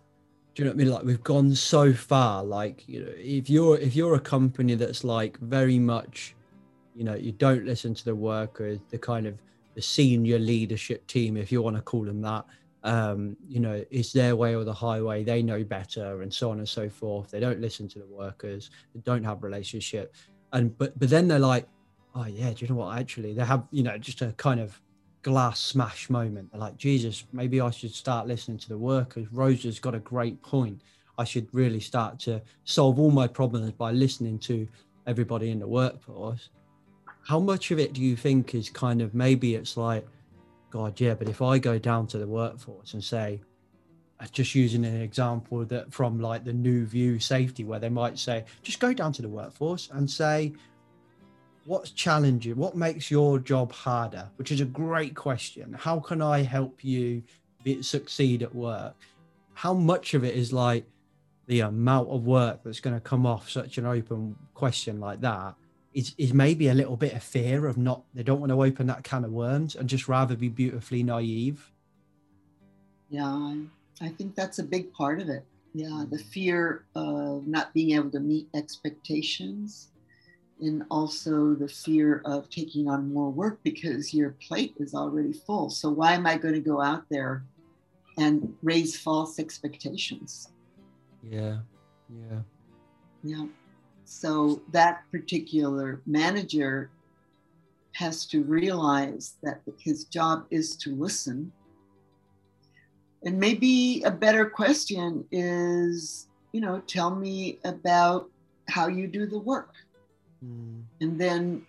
[0.53, 0.93] do you know what I mean?
[0.93, 2.43] Like we've gone so far.
[2.43, 6.35] Like you know, if you're if you're a company that's like very much,
[6.95, 9.35] you know, you don't listen to the workers, the kind of
[9.75, 12.45] the senior leadership team, if you want to call them that.
[12.83, 15.23] Um, you know, it's their way or the highway.
[15.23, 17.29] They know better, and so on and so forth.
[17.29, 18.71] They don't listen to the workers.
[18.93, 20.15] They don't have relationship,
[20.53, 21.67] and but but then they're like,
[22.15, 22.97] oh yeah, do you know what?
[22.97, 24.81] Actually, they have you know just a kind of
[25.23, 26.51] glass smash moment.
[26.51, 29.27] They're like, Jesus, maybe I should start listening to the workers.
[29.31, 30.81] Rosa's got a great point.
[31.17, 34.67] I should really start to solve all my problems by listening to
[35.05, 36.49] everybody in the workforce.
[37.23, 40.07] How much of it do you think is kind of maybe it's like,
[40.71, 43.41] God, yeah, but if I go down to the workforce and say,
[44.19, 48.17] uh, just using an example that from like the new view safety, where they might
[48.17, 50.53] say, just go down to the workforce and say,
[51.65, 54.27] what's challenging what makes your job harder?
[54.37, 55.73] Which is a great question.
[55.73, 57.23] How can i help you
[57.63, 58.95] be, succeed at work?
[59.53, 60.85] How much of it is like
[61.47, 65.55] the amount of work that's going to come off such an open question like that
[65.93, 68.87] is, is maybe a little bit of fear of not they don't want to open
[68.87, 71.71] that can of worms and just rather be beautifully naive
[73.09, 73.57] Yeah, I,
[74.01, 75.43] I think that's a big part of it.
[75.73, 76.25] Yeah, the mm.
[76.33, 79.89] fear of not being able to meet expectations,
[80.59, 85.69] and also the fear of taking on more work because your plate is already full.
[85.69, 87.43] So, why am I going to go out there
[88.17, 90.49] and raise false expectations?
[91.23, 91.59] yeah
[92.09, 92.39] yeah
[93.23, 93.45] Yeah.
[94.11, 96.91] So that particular manager
[97.93, 101.49] has to realize that his job is to listen.
[103.23, 108.29] And maybe a better question is, you know, tell me about
[108.67, 109.73] how you do the work.
[110.43, 111.65] Mm, And then,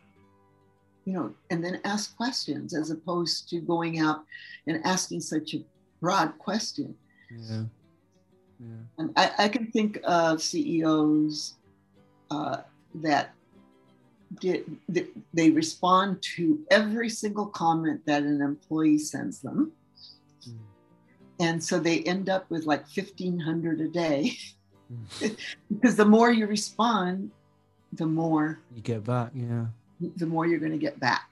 [1.05, 4.25] you know, and then ask questions as opposed to going out
[4.67, 5.63] and asking such a
[6.01, 6.97] broad question.
[7.31, 7.65] yeah
[8.59, 11.55] yeah And I, I can think of CEOs
[12.33, 12.57] uh,
[13.07, 13.27] that
[14.43, 15.07] that
[15.39, 19.59] they respond to every single comment that an employee sends them,
[20.49, 20.59] Mm.
[21.47, 24.21] and so they end up with like fifteen hundred a day
[24.93, 25.37] Mm.
[25.73, 27.31] because the more you respond,
[28.01, 28.47] the more
[28.77, 29.67] you get back yeah
[30.23, 31.29] the more you're going to get back.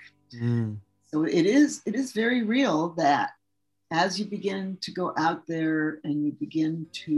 [0.48, 0.76] Mm,
[1.10, 3.26] So it is it is very real that
[4.04, 7.14] as you begin to go out there and you begin to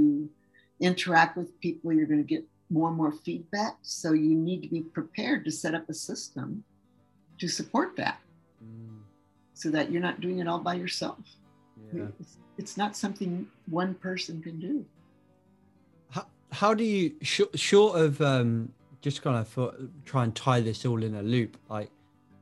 [0.80, 3.76] interact with people, you're going to get more and more feedback.
[3.82, 6.64] So you need to be prepared to set up a system
[7.38, 8.18] to support that
[9.54, 11.18] so that you're not doing it all by yourself.
[11.92, 12.06] Yeah.
[12.18, 14.84] It's, it's not something one person can do.
[16.10, 18.72] How, how do you sh- short of um,
[19.02, 19.74] just kind of for,
[20.04, 21.90] try and tie this all in a loop, like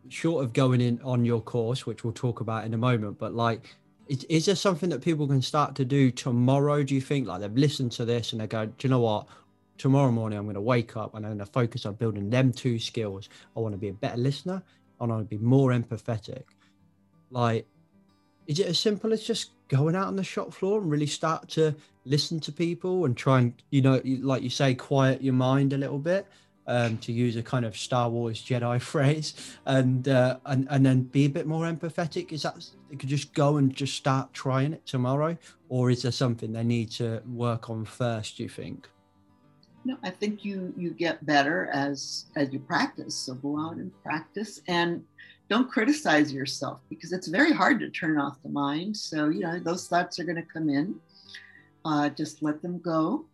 [0.09, 3.35] short of going in on your course, which we'll talk about in a moment, but
[3.35, 3.77] like,
[4.09, 6.83] is, is there something that people can start to do tomorrow?
[6.83, 9.27] Do you think like they've listened to this and they go, do you know what?
[9.81, 12.53] Tomorrow morning, I'm going to wake up and I'm going to focus on building them
[12.53, 13.31] two skills.
[13.57, 14.63] I want to be a better listener.
[15.01, 16.43] And I want to be more empathetic.
[17.31, 17.67] Like,
[18.47, 21.49] is it as simple as just going out on the shop floor and really start
[21.51, 21.75] to
[22.05, 25.79] listen to people and try and, you know, like you say, quiet your mind a
[25.79, 26.27] little bit?
[26.67, 31.03] um, to use a kind of Star Wars Jedi phrase, and uh, and and then
[31.03, 32.33] be a bit more empathetic?
[32.33, 35.37] Is that they could just go and just start trying it tomorrow,
[35.69, 38.37] or is there something they need to work on first?
[38.37, 38.89] Do you think?
[39.85, 43.15] No, I think you you get better as as you practice.
[43.15, 45.03] So go out and practice, and
[45.49, 48.97] don't criticize yourself because it's very hard to turn off the mind.
[48.97, 50.95] So you know those thoughts are going to come in.
[51.85, 53.25] Uh, just let them go,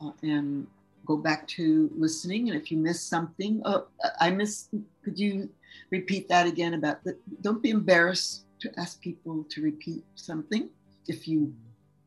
[0.00, 0.68] uh, and
[1.04, 2.48] go back to listening.
[2.48, 3.86] And if you miss something, oh,
[4.20, 4.68] I miss,
[5.04, 5.48] could you
[5.90, 7.18] repeat that again about that?
[7.42, 10.70] Don't be embarrassed to ask people to repeat something.
[11.06, 11.52] If you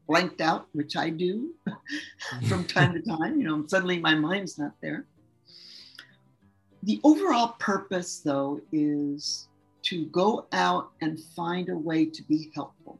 [0.08, 1.54] blanked out, which I do
[2.48, 5.06] from time to time, you know, suddenly my mind's not there.
[6.84, 9.48] The overall purpose, though, is
[9.84, 13.00] to go out and find a way to be helpful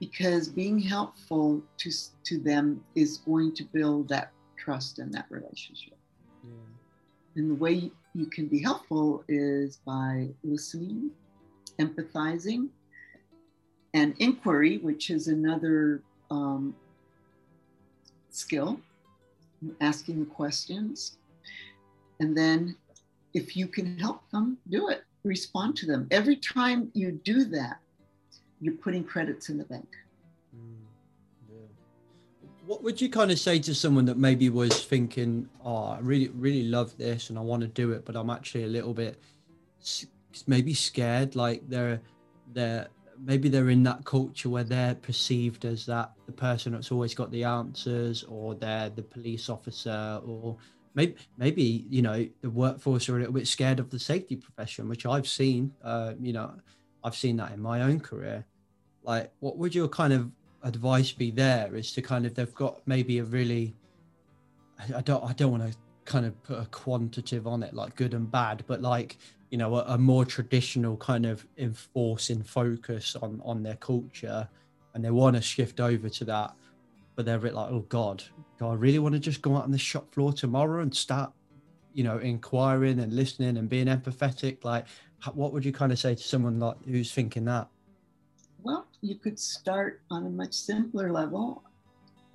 [0.00, 1.90] because being helpful to,
[2.24, 5.96] to them is going to build that trust in that relationship.
[6.42, 6.50] Yeah.
[7.36, 11.10] And the way you can be helpful is by listening,
[11.78, 12.68] empathizing,
[13.94, 16.74] and inquiry, which is another um,
[18.30, 18.80] skill,
[19.80, 21.16] asking the questions.
[22.20, 22.76] And then
[23.34, 26.06] if you can help them, do it, respond to them.
[26.10, 27.78] Every time you do that,
[28.60, 29.88] you're putting credits in the bank.
[30.54, 30.76] Mm,
[32.66, 36.28] what would you kind of say to someone that maybe was thinking, "Oh, I really,
[36.28, 39.18] really love this, and I want to do it, but I'm actually a little bit
[40.46, 42.00] maybe scared, like they're
[42.52, 42.88] they're
[43.22, 47.30] maybe they're in that culture where they're perceived as that the person that's always got
[47.30, 50.56] the answers, or they're the police officer, or
[50.94, 54.88] maybe maybe you know the workforce are a little bit scared of the safety profession,
[54.88, 55.72] which I've seen.
[55.82, 56.52] Uh, you know,
[57.02, 58.44] I've seen that in my own career
[59.02, 60.30] like what would your kind of
[60.62, 63.74] advice be there is to kind of they've got maybe a really
[64.94, 65.76] i don't i don't want to
[66.10, 69.16] kind of put a quantitative on it like good and bad but like
[69.50, 74.48] you know a, a more traditional kind of enforcing focus on on their culture
[74.94, 76.52] and they want to shift over to that
[77.14, 78.22] but they're a bit like oh god
[78.58, 81.32] do i really want to just go out on the shop floor tomorrow and start
[81.94, 84.84] you know inquiring and listening and being empathetic like
[85.34, 87.68] what would you kind of say to someone like who's thinking that
[88.62, 91.62] well, you could start on a much simpler level.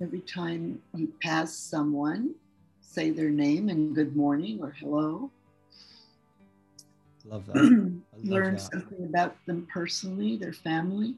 [0.00, 2.34] Every time you pass someone,
[2.86, 5.30] say their name and good morning or hello.
[7.24, 7.54] Love that.
[7.54, 8.60] Love Learn that.
[8.60, 11.14] something about them personally, their family.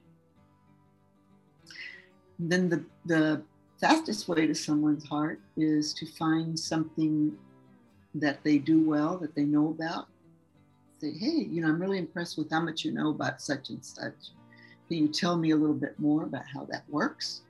[2.39, 3.43] And then the, the
[3.81, 7.36] fastest way to someone's heart is to find something
[8.15, 10.07] that they do well, that they know about.
[11.01, 13.85] Say, hey, you know, I'm really impressed with how much you know about such and
[13.85, 14.15] such
[14.89, 17.43] can you tell me a little bit more about how that works?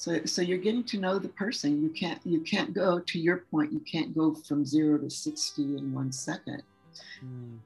[0.00, 1.82] So, so you're getting to know the person.
[1.82, 3.70] You can't you can't go to your point.
[3.70, 6.62] You can't go from zero to sixty in one second.
[7.22, 7.58] Mm.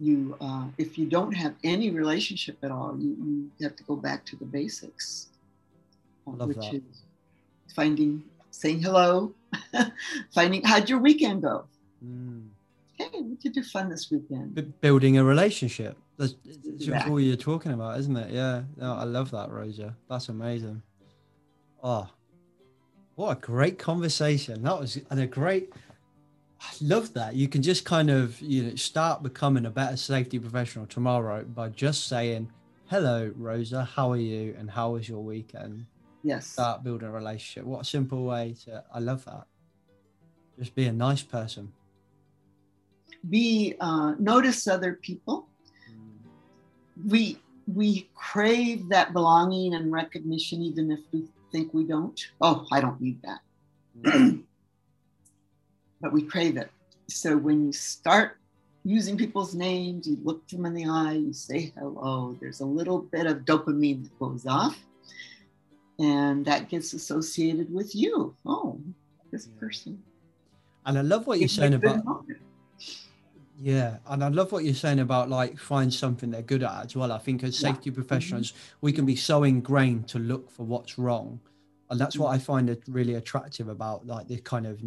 [0.00, 3.96] You uh, if you don't have any relationship at all, you, you have to go
[3.96, 5.28] back to the basics,
[6.26, 6.76] uh, which that.
[6.76, 7.02] is
[7.76, 9.34] finding saying hello,
[10.34, 11.66] finding how'd your weekend go.
[12.02, 12.46] Mm.
[12.94, 14.54] Hey, what did you do fun this weekend?
[14.54, 15.98] B- building a relationship.
[16.16, 16.34] That's,
[16.86, 18.30] that's all you're talking about, isn't it?
[18.30, 18.62] Yeah.
[18.78, 19.94] No, I love that, Rosa.
[20.08, 20.80] That's amazing.
[21.84, 22.08] Oh,
[23.14, 24.62] what a great conversation.
[24.62, 25.70] That was and a great.
[26.58, 27.34] I love that.
[27.34, 31.68] You can just kind of you know start becoming a better safety professional tomorrow by
[31.68, 32.50] just saying,
[32.86, 33.84] "Hello, Rosa.
[33.84, 34.56] How are you?
[34.58, 35.84] And how was your weekend?"
[36.22, 36.46] Yes.
[36.46, 37.66] Start building a relationship.
[37.66, 38.82] What a simple way to.
[38.92, 39.44] I love that.
[40.58, 41.70] Just be a nice person.
[43.28, 45.48] Be uh, notice other people.
[47.06, 52.20] We we crave that belonging and recognition, even if we think we don't.
[52.40, 53.40] Oh, I don't need that.
[54.02, 54.42] Mm.
[56.00, 56.68] but we crave it.
[57.08, 58.38] So when you start
[58.82, 62.36] using people's names, you look them in the eye, you say hello.
[62.40, 64.76] There's a little bit of dopamine that goes off,
[66.00, 68.34] and that gets associated with you.
[68.44, 68.80] Oh,
[69.30, 70.02] this person.
[70.84, 72.40] And I love what you're saying about moment.
[73.64, 76.94] Yeah, and I love what you're saying about like find something they're good at as
[76.94, 77.10] well.
[77.10, 77.70] I think as Yeah.
[77.72, 81.40] safety professionals, we can be so ingrained to look for what's wrong,
[81.88, 84.82] and that's what I find really attractive about like this kind of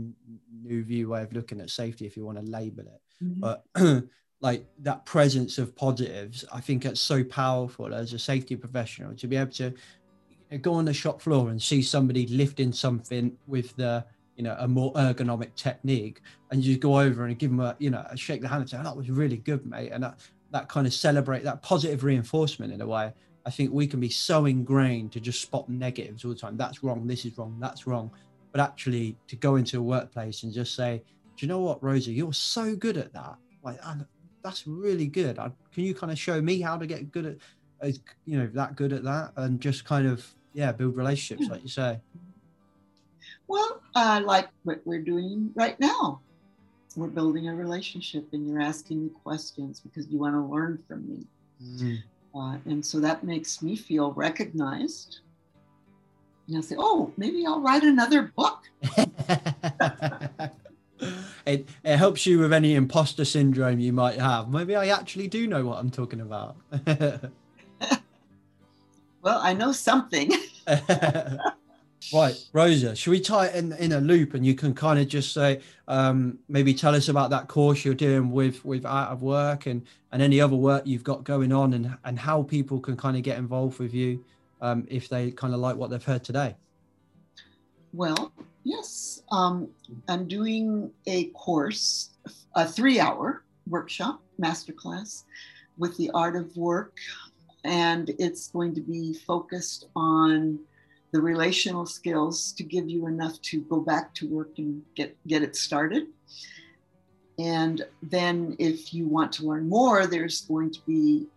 [0.62, 3.02] new view way of looking at safety, if you want to label it.
[3.24, 3.40] Mhm.
[3.40, 3.66] But
[4.42, 9.28] like that presence of positives, I think it's so powerful as a safety professional to
[9.28, 9.74] be able to
[10.62, 14.06] go on the shop floor and see somebody lifting something with the
[14.38, 17.90] you know a more ergonomic technique and you go over and give them a you
[17.90, 19.92] know a shake the hand and say oh, that was really good mate.
[19.92, 20.20] And that
[20.52, 23.12] that kind of celebrate that positive reinforcement in a way
[23.46, 26.56] i think we can be so ingrained to just spot negatives all the time.
[26.56, 28.12] That's wrong this is wrong that's wrong.
[28.54, 31.04] But actually to go into a workplace and just say
[31.36, 33.36] do you know what rosa you're so good at that.
[33.64, 33.98] Like "Ah,
[34.44, 35.38] that's really good.
[35.40, 37.26] I, can you kind of show me how to get good
[37.82, 37.94] at
[38.26, 39.34] you know that good at that?
[39.36, 42.00] And just kind of yeah build relationships like you say
[43.48, 46.22] Well, uh, like what we're doing right now.
[46.96, 51.08] We're building a relationship and you're asking me questions because you want to learn from
[51.08, 51.28] me.
[51.64, 51.98] Mm.
[52.34, 55.20] Uh, and so that makes me feel recognized.
[56.48, 58.64] And I say, oh, maybe I'll write another book.
[61.46, 64.50] it, it helps you with any imposter syndrome you might have.
[64.50, 66.56] Maybe I actually do know what I'm talking about.
[69.28, 70.32] Well, I know something.
[72.14, 75.08] Right, Rosa, should we tie it in, in a loop and you can kind of
[75.08, 79.24] just say, um, maybe tell us about that course you're doing with, with Art of
[79.24, 82.96] Work and, and any other work you've got going on and, and how people can
[82.96, 84.24] kind of get involved with you
[84.62, 86.56] um, if they kind of like what they've heard today.
[87.94, 88.32] Well,
[88.64, 89.68] yes, um,
[90.08, 92.12] I'm doing a course,
[92.56, 95.24] a three hour workshop, masterclass
[95.78, 96.98] with the art of work.
[97.64, 100.60] And it's going to be focused on
[101.12, 105.44] the relational skills to give you enough to go back to work and get, get
[105.44, 106.08] it started.
[107.40, 111.28] And then, if you want to learn more, there's going to be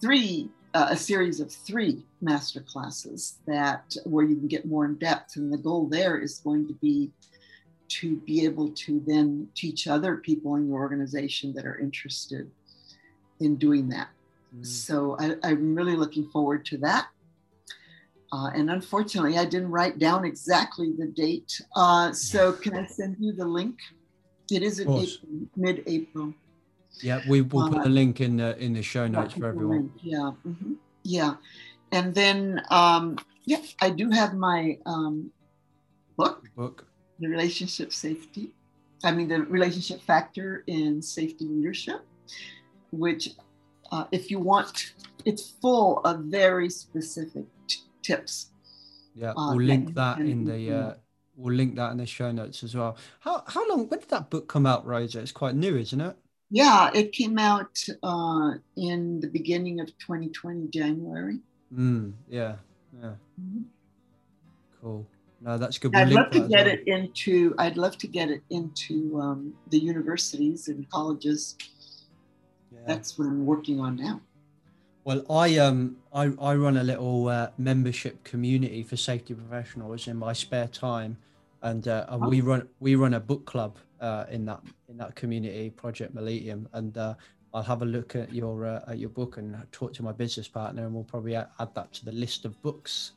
[0.00, 4.94] three uh, a series of three master classes that where you can get more in
[4.96, 5.36] depth.
[5.36, 7.10] And the goal there is going to be
[7.88, 12.50] to be able to then teach other people in your organization that are interested
[13.40, 14.08] in doing that.
[14.62, 17.08] So I, i'm really looking forward to that
[18.32, 23.16] uh, and unfortunately i didn't write down exactly the date uh, so can i send
[23.18, 23.76] you the link
[24.50, 24.88] it is in.
[24.88, 26.34] April, mid-april
[27.00, 29.88] Yeah, we will put Uh, the link in the in the show notes for everyone.
[29.88, 31.34] Lynn, Yeah, mhm, yeah,
[31.90, 35.32] and then um, yeah, I do have my um,
[36.18, 36.86] book, Book.
[37.18, 38.52] the relationship safety.
[39.04, 42.00] I mean, the relationship factor in safety leadership,
[42.92, 43.30] which,
[43.90, 44.94] uh, if you want,
[45.24, 47.46] it's full of very specific
[48.02, 48.50] tips.
[49.14, 50.72] Yeah, Uh, we'll link and- that and in the.
[50.72, 50.94] Uh,
[51.36, 52.96] we'll link that in the show notes as well.
[53.20, 53.88] How how long?
[53.88, 55.20] When did that book come out, Rosa?
[55.20, 56.16] It's quite new, isn't it?
[56.50, 61.40] Yeah, it came out uh, in the beginning of 2020, January.
[61.74, 62.56] Mm, yeah,
[63.00, 63.14] yeah.
[63.40, 63.64] Mhm.
[64.80, 65.06] Cool.
[65.40, 65.94] No, that's good.
[65.96, 66.74] I'd love to get well.
[66.74, 67.54] it into.
[67.58, 71.56] I'd love to get it into um, the universities and colleges.
[72.72, 72.80] Yeah.
[72.86, 74.20] That's what I'm working on now.
[75.04, 80.16] Well, I um I, I run a little uh, membership community for safety professionals in
[80.16, 81.16] my spare time,
[81.62, 85.16] and uh, and we run we run a book club uh, in that in that
[85.16, 87.14] community, Project Mollitiam, and uh,
[87.52, 90.46] I'll have a look at your uh, at your book and talk to my business
[90.46, 93.12] partner, and we'll probably add, add that to the list of books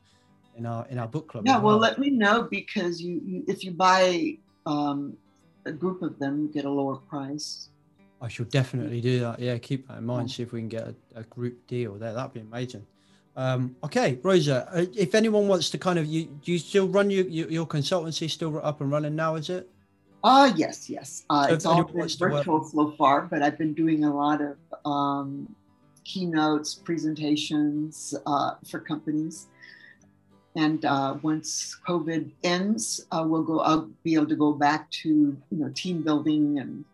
[0.57, 1.45] in our in our book club.
[1.45, 5.15] Yeah, as well, let me know because you, you if you buy um,
[5.65, 7.69] a group of them, you get a lower price.
[8.25, 9.39] I shall definitely do that.
[9.39, 10.31] Yeah, keep that in mind.
[10.31, 12.11] See if we can get a, a group deal there.
[12.11, 12.83] That'd be amazing.
[13.35, 14.67] Um, okay, Rosa.
[14.73, 17.67] uh, If anyone wants to kind of, you do you still run your your, your
[17.67, 19.35] consultancy still up and running now?
[19.35, 19.69] Is it?
[20.23, 21.23] Ah, yes, yes.
[21.29, 24.05] Uh, So it's all been wants to work- virtual so far, but I've been doing
[24.05, 24.57] a lot of
[24.91, 25.53] um,
[26.03, 29.45] keynotes, presentations uh, for companies.
[30.55, 33.59] And uh, once COVID ends, uh, we'll go.
[33.59, 36.85] I'll be able to go back to you know team building and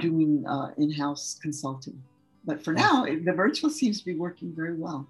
[0.00, 2.00] doing uh, in-house consulting.
[2.44, 5.06] But for now, the virtual seems to be working very well.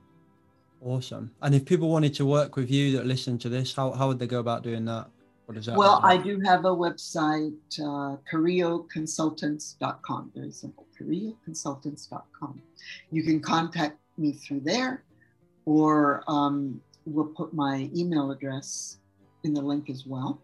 [0.82, 1.30] Awesome.
[1.42, 4.18] And if people wanted to work with you that listen to this, how, how would
[4.18, 5.08] they go about doing that?
[5.46, 5.76] What that?
[5.76, 10.32] Well, I do have a website, uh, carrilloconsultants.com.
[10.34, 12.62] Very simple, carrilloconsultants.com.
[13.12, 15.04] You can contact me through there,
[15.64, 18.98] or um, we'll put my email address
[19.44, 20.42] in the link as well.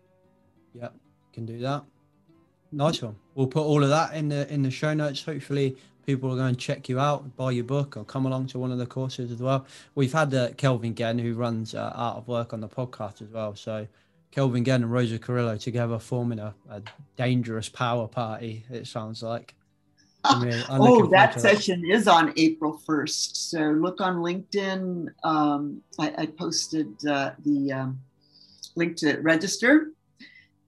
[0.72, 0.90] Yeah,
[1.32, 1.82] can do that.
[2.72, 3.16] Nice one.
[3.34, 5.22] We'll put all of that in the in the show notes.
[5.22, 5.76] Hopefully,
[6.06, 8.72] people are going to check you out, buy your book, or come along to one
[8.72, 9.66] of the courses as well.
[9.94, 13.28] We've had uh, Kelvin Genn, who runs uh, Art of Work on the podcast as
[13.28, 13.54] well.
[13.54, 13.86] So
[14.30, 16.82] Kelvin Genn and Rosa Carrillo together forming a, a
[17.16, 18.64] dangerous power party.
[18.70, 19.54] It sounds like.
[20.24, 23.36] I mean, oh, that session is on April 1st.
[23.36, 25.08] So look on LinkedIn.
[25.24, 28.00] Um, I, I posted uh, the um,
[28.76, 29.90] link to register.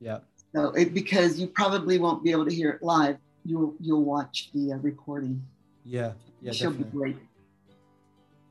[0.00, 0.18] Yeah.
[0.54, 4.50] So it, because you probably won't be able to hear it live, you'll you'll watch
[4.54, 5.42] the uh, recording.
[5.84, 6.12] Yeah.
[6.40, 6.52] Yeah.
[6.52, 6.92] She'll Definitely.
[6.92, 7.16] be great.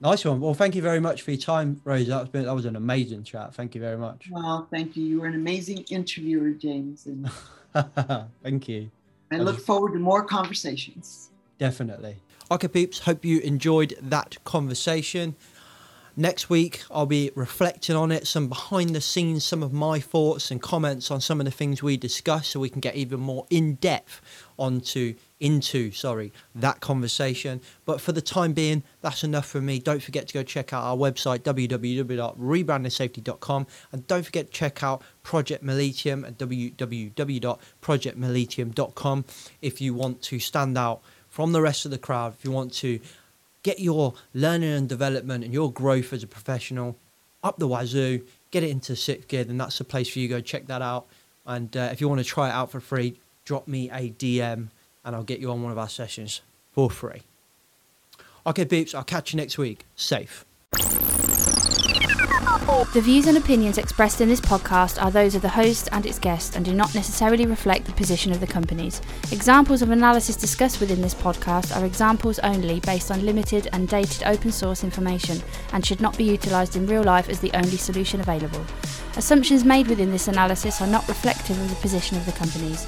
[0.01, 0.41] Nice one.
[0.41, 2.07] Well, thank you very much for your time, Rose.
[2.07, 3.55] That was, been, that was an amazing chat.
[3.55, 4.27] Thank you very much.
[4.29, 5.05] Well, thank you.
[5.05, 7.31] You were an amazing interviewer, James, and
[8.43, 8.91] thank you.
[9.31, 11.29] I look forward to more conversations.
[11.57, 12.17] Definitely.
[12.51, 12.99] Okay, peeps.
[12.99, 15.35] Hope you enjoyed that conversation.
[16.15, 20.51] Next week, I'll be reflecting on it, some behind the scenes, some of my thoughts
[20.51, 23.47] and comments on some of the things we discussed, so we can get even more
[23.49, 24.21] in depth
[24.59, 27.61] onto into sorry that conversation.
[27.85, 29.79] But for the time being, that's enough for me.
[29.79, 35.01] Don't forget to go check out our website www.rebrandingsafety.com and don't forget to check out
[35.23, 39.25] Project Mollitiam at www.projectmollitiam.com
[39.63, 42.71] if you want to stand out from the rest of the crowd, if you want
[42.71, 42.99] to
[43.63, 46.97] get your learning and development and your growth as a professional
[47.43, 48.21] up the wazoo,
[48.51, 50.27] get it into sixth gear, then that's the place for you.
[50.27, 51.07] Go check that out.
[51.45, 54.69] And uh, if you want to try it out for free, drop me a DM
[55.03, 56.41] and I'll get you on one of our sessions
[56.71, 57.23] for free.
[58.45, 59.85] Okay, beeps, I'll catch you next week.
[59.95, 60.45] Safe.
[62.63, 66.17] The views and opinions expressed in this podcast are those of the host and its
[66.17, 69.01] guest and do not necessarily reflect the position of the companies.
[69.31, 74.23] Examples of analysis discussed within this podcast are examples only based on limited and dated
[74.25, 75.41] open source information
[75.73, 78.63] and should not be utilised in real life as the only solution available.
[79.17, 82.87] Assumptions made within this analysis are not reflective of the position of the companies.